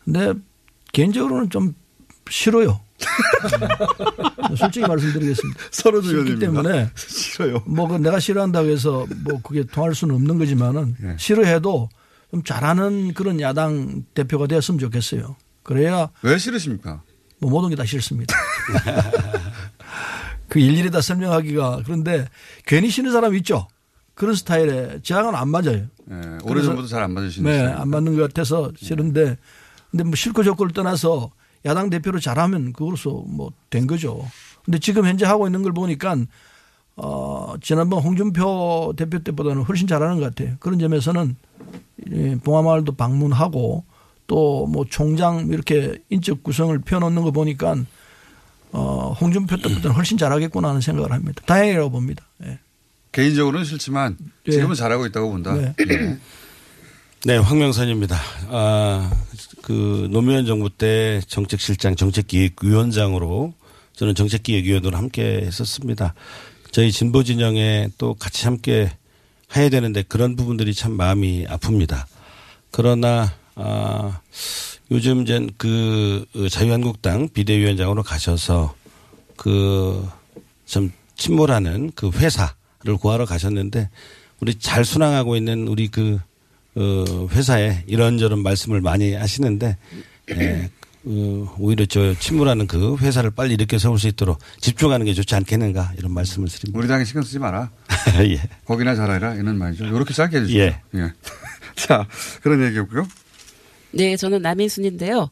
[0.03, 0.33] 근데
[0.91, 1.73] 개인적으로는 좀
[2.29, 2.81] 싫어요.
[4.49, 5.59] 음, 솔직히 말씀드리겠습니다.
[5.71, 7.63] 서로 싫기 때문에 싫어요.
[7.65, 11.15] 뭐 그 내가 싫어한다고 해서 뭐 그게 통할 수는 없는 거지만은 예.
[11.17, 11.89] 싫어해도
[12.31, 15.35] 좀 잘하는 그런 야당 대표가 되었으면 좋겠어요.
[15.63, 17.01] 그래야 왜 싫으십니까?
[17.39, 18.35] 뭐 모든 게 다 싫습니다.
[20.47, 22.27] 그 일일이 다 설명하기가 그런데
[22.65, 23.67] 괜히 싫은 사람 있죠.
[24.13, 25.85] 그런 스타일에 저랑은 안 맞아요.
[26.11, 27.65] 예, 오래전부터 잘 안 맞으시는 네.
[27.71, 29.37] 안 맞는 것 같아서 싫은데
[29.89, 31.31] 근데 뭐 싫고 좋고를 떠나서
[31.65, 34.25] 야당 대표로 잘하면 그걸로서 뭐 된 거죠.
[34.65, 36.15] 근데 지금 현재 하고 있는 걸 보니까
[36.97, 40.55] 어, 지난번 홍준표 대표 때보다는 훨씬 잘하는 것 같아요.
[40.59, 41.35] 그런 점에서는
[42.11, 43.85] 예, 봉화마을도 방문하고
[44.27, 47.75] 또 뭐 총장 이렇게 인적 구성을 펴놓는 거 보니까
[48.71, 51.41] 어, 홍준표 때보다는 훨씬 잘하겠구나 하는 생각을 합니다.
[51.45, 52.25] 다행이라고 봅니다.
[52.45, 52.59] 예.
[53.11, 54.51] 개인적으로는 싫지만 예.
[54.51, 55.53] 지금은 잘하고 있다고 본다.
[55.53, 55.73] 네.
[55.89, 56.17] 예.
[57.25, 58.17] 네, 황명선입니다.
[58.49, 59.11] 아,
[59.71, 63.53] 그 노무현 정부 때 정책실장, 정책기획위원장으로
[63.93, 66.13] 저는 정책기획위원으로 함께 했었습니다.
[66.71, 68.91] 저희 진보 진영에 또 같이 함께
[69.55, 72.05] 해야 되는데 그런 부분들이 참 마음이 아픕니다.
[72.71, 74.19] 그러나 아,
[74.91, 78.75] 요즘 이제 그 자유한국당 비대위원장으로 가셔서
[79.35, 80.21] 그
[80.71, 83.89] 좀 침몰하는 그 회사를 구하러 가셨는데
[84.39, 86.17] 우리 잘 순항하고 있는 우리 그
[86.75, 89.77] 어, 회사에 이런저런 말씀을 많이 하시는데
[90.31, 90.69] 예,
[91.03, 95.93] 어, 오히려 저 침몰하는 그 회사를 빨리 이렇게 세울 수 있도록 집중하는 게 좋지 않겠는가
[95.97, 96.79] 이런 말씀을 드립니다.
[96.79, 97.71] 우리 당에 신경 쓰지 마라.
[98.23, 98.39] 예.
[98.65, 99.85] 거기나 잘해라 이런 말이죠.
[99.85, 100.59] 이렇게 짧게 해주시죠.
[100.59, 100.81] 예.
[101.75, 102.07] 자
[102.41, 103.07] 그런 얘기였고요.
[103.93, 105.29] 네, 저는 남인순인데요.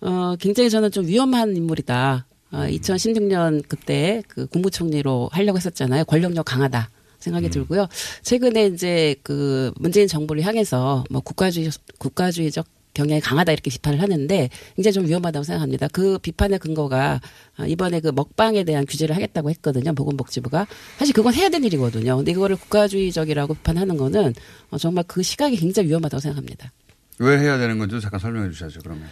[0.00, 2.26] 어, 굉장히 저는 좀 위험한 인물이다.
[2.50, 6.04] 어, 2016년 그때 그 국무총리로 하려고 했었잖아요.
[6.06, 6.88] 권력력 강하다.
[7.18, 7.88] 생각이 들고요.
[8.22, 14.92] 최근에 이제 그 문재인 정부를 향해서 뭐 국가주의 국가주의적 경향이 강하다 이렇게 비판을 하는데 굉장히
[14.92, 15.86] 좀 위험하다고 생각합니다.
[15.88, 17.20] 그 비판의 근거가
[17.56, 19.94] 아, 이번에 그 먹방에 대한 규제를 하겠다고 했거든요.
[19.94, 20.66] 보건복지부가
[20.98, 22.16] 사실 그건 해야 되는 일이거든요.
[22.16, 24.34] 근데 이거를 국가주의적이라고 비판하는 거는
[24.70, 26.72] 어, 정말 그 시각이 굉장히 위험하다고 생각합니다.
[27.20, 28.80] 왜 해야 되는 건지 잠깐 설명해 주셔야죠.
[28.82, 29.08] 그러면.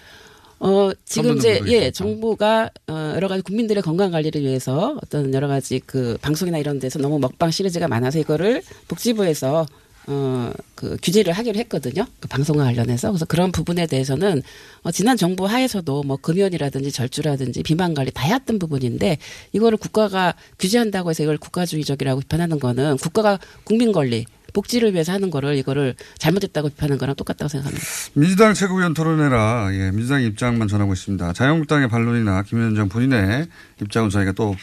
[0.59, 1.90] 어, 지금 이제, 예.
[1.90, 6.98] 정부가, 어, 여러 가지 국민들의 건강 관리를 위해서 어떤 여러 가지 그 방송이나 이런 데서
[6.98, 9.66] 너무 먹방 시리즈가 많아서 이거를 복지부에서
[10.09, 12.07] 어, 그 규제를 하기로 했거든요.
[12.20, 13.11] 그 방송과 관련해서.
[13.11, 14.42] 그래서 그런 부분에 대해서는
[14.82, 19.18] 어, 지난 정부 하에서도 뭐 금연이라든지 절주라든지 비만 관리 다 해왔던 부분인데
[19.52, 24.26] 이거를 국가가 규제한다고 해서 이걸 국가주의적이라고 비판하는 거는 국가가 국민 권리,
[24.57, 27.86] 복지를 위해서 하는 거를 이거를 잘못했다고 비판하는 거랑 똑같다고 생각합니다.
[28.14, 31.34] 민주당 최고위원 토론회라 예, 민주당 입장만 전하고 있습니다.
[31.34, 33.48] 자유한국당의 반론이나 김 위원장 본인의
[33.82, 34.57] 입장은 저희가 또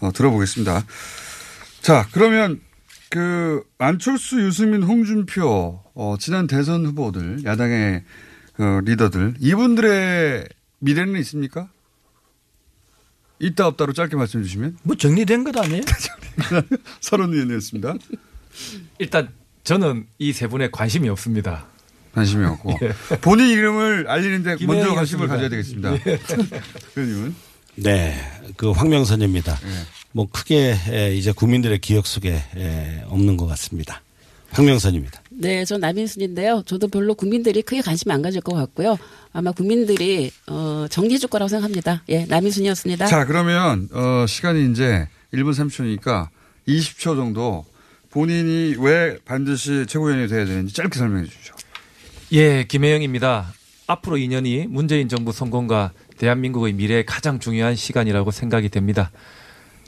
[0.00, 0.84] 어, 들어보겠습니다.
[1.80, 2.60] 자 그러면
[3.08, 8.04] 그 안철수, 유승민, 홍준표 어, 지난 대선 후보들 야당의
[8.58, 10.48] 어, 리더들 이분들의
[10.80, 11.70] 미래는 있습니까?
[13.38, 15.80] 있다 없다로 짧게 말씀해 주시면 뭐 정리된 것 아니에요?
[17.00, 17.94] 서른 위원이었습니다.
[18.98, 19.28] 일단
[19.64, 21.66] 저는 이 세 분에 관심이 없습니다.
[22.14, 23.16] 관심이 없고 예.
[23.20, 24.94] 본인 이름을 알리는데 먼저.
[24.94, 25.94] 관심을 가져야 되겠습니다.
[25.94, 26.00] 예.
[26.96, 27.34] 의원님은
[27.76, 28.14] 네,
[28.56, 29.58] 그 황명선입니다.
[30.12, 34.02] 뭐 크게 에, 이제 국민들의 기억 속에 에, 없는 것 같습니다.
[34.50, 35.22] 황명선입니다.
[35.30, 36.64] 네, 전 남인순인데요.
[36.66, 38.98] 저도 별로 국민들이 크게 관심 안 가질 것 같고요.
[39.32, 42.02] 아마 국민들이 어, 정리해 줄 거라고 생각합니다.
[42.08, 43.06] 예, 남인순이었습니다.
[43.06, 46.28] 자, 그러면, 어, 시간이 이제 1분 30초니까
[46.66, 47.64] 20초 정도
[48.10, 51.54] 본인이 왜 반드시 최고위원이 돼야 되는지 짧게 설명해 주십시오.
[52.32, 53.52] 예, 김혜영입니다.
[53.86, 59.10] 앞으로 2년이 문재인 정부 성공과 대한민국의 미래에 가장 중요한 시간이라고 생각이 됩니다.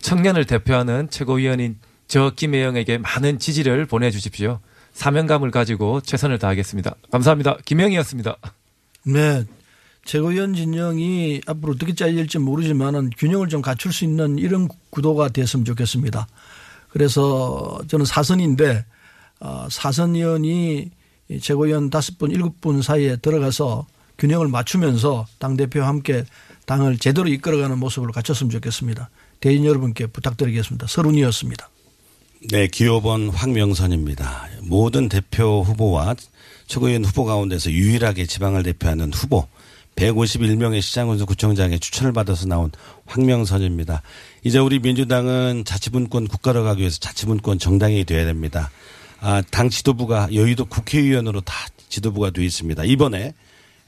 [0.00, 4.60] 청년을 대표하는 최고위원인 저 김혜영에게 많은 지지를 보내주십시오.
[4.92, 6.94] 사명감을 가지고 최선을 다하겠습니다.
[7.10, 7.56] 감사합니다.
[7.64, 8.36] 김영희였습니다.
[9.04, 9.44] 네.
[10.04, 16.26] 최고위원 진영이 앞으로 어떻게 짜질지 모르지만은 균형을 좀 갖출 수 있는 이런 구도가 됐으면 좋겠습니다.
[16.92, 18.84] 그래서 저는 사선인데
[19.40, 20.90] 어, 사선위원이
[21.28, 23.86] 이 최고위원 다섯 분, 일곱 분 사이에 들어가서
[24.18, 26.24] 균형을 맞추면서 당 대표와 함께
[26.66, 29.08] 당을 제대로 이끌어가는 모습을 갖췄으면 좋겠습니다.
[29.40, 30.86] 대인 여러분께 부탁드리겠습니다.
[30.86, 31.68] 서른이었습니다.
[32.50, 34.48] 네, 기호번 황명선입니다.
[34.62, 36.14] 모든 대표 후보와
[36.66, 39.46] 최고위원 후보 가운데서 유일하게 지방을 대표하는 후보
[39.96, 42.70] 151명의 시장군수 구청장의 추천을 받아서 나온
[43.06, 44.02] 황명선입니다.
[44.44, 48.70] 이제 우리 민주당은 자치분권 국가로 가기 위해서 자치분권 정당이 돼야 됩니다.
[49.20, 51.54] 아, 당 지도부가 여의도 국회의원으로 다
[51.88, 52.84] 지도부가 되어 있습니다.
[52.84, 53.34] 이번에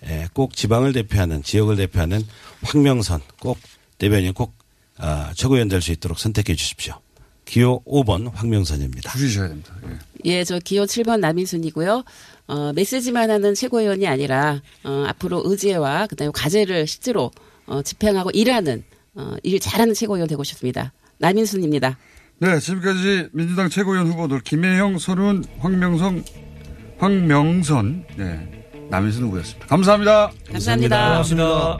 [0.06, 2.22] 예, 꼭 지방을 대표하는 지역을 대표하는
[2.62, 3.58] 황명선 꼭
[3.98, 4.52] 대변인 꼭
[4.98, 6.94] 아, 최고위원 될 수 있도록 선택해 주십시오.
[7.46, 9.12] 기호 5번 황명선입니다.
[9.12, 9.74] 주시셔야 됩니다.
[10.24, 12.04] 예, 저 기호 7번 남인순이고요.
[12.46, 17.30] 어, 메시지만 하는 최고위원이 아니라 어, 앞으로 의제와 그다음에 과제를 실제로
[17.66, 18.84] 어, 집행하고 일하는
[19.14, 20.92] 어, 일 잘하는 최고위원 되고 싶습니다.
[21.18, 21.96] 남인순입니다.
[22.38, 26.24] 네, 지금까지 민주당 최고위원 후보들 김혜영, 서른, 황명성,
[26.98, 29.66] 황명선, 네, 남인순 후보였습니다.
[29.66, 30.30] 감사합니다.
[30.50, 31.24] 감사합니다.
[31.24, 31.78] 고맙습니다.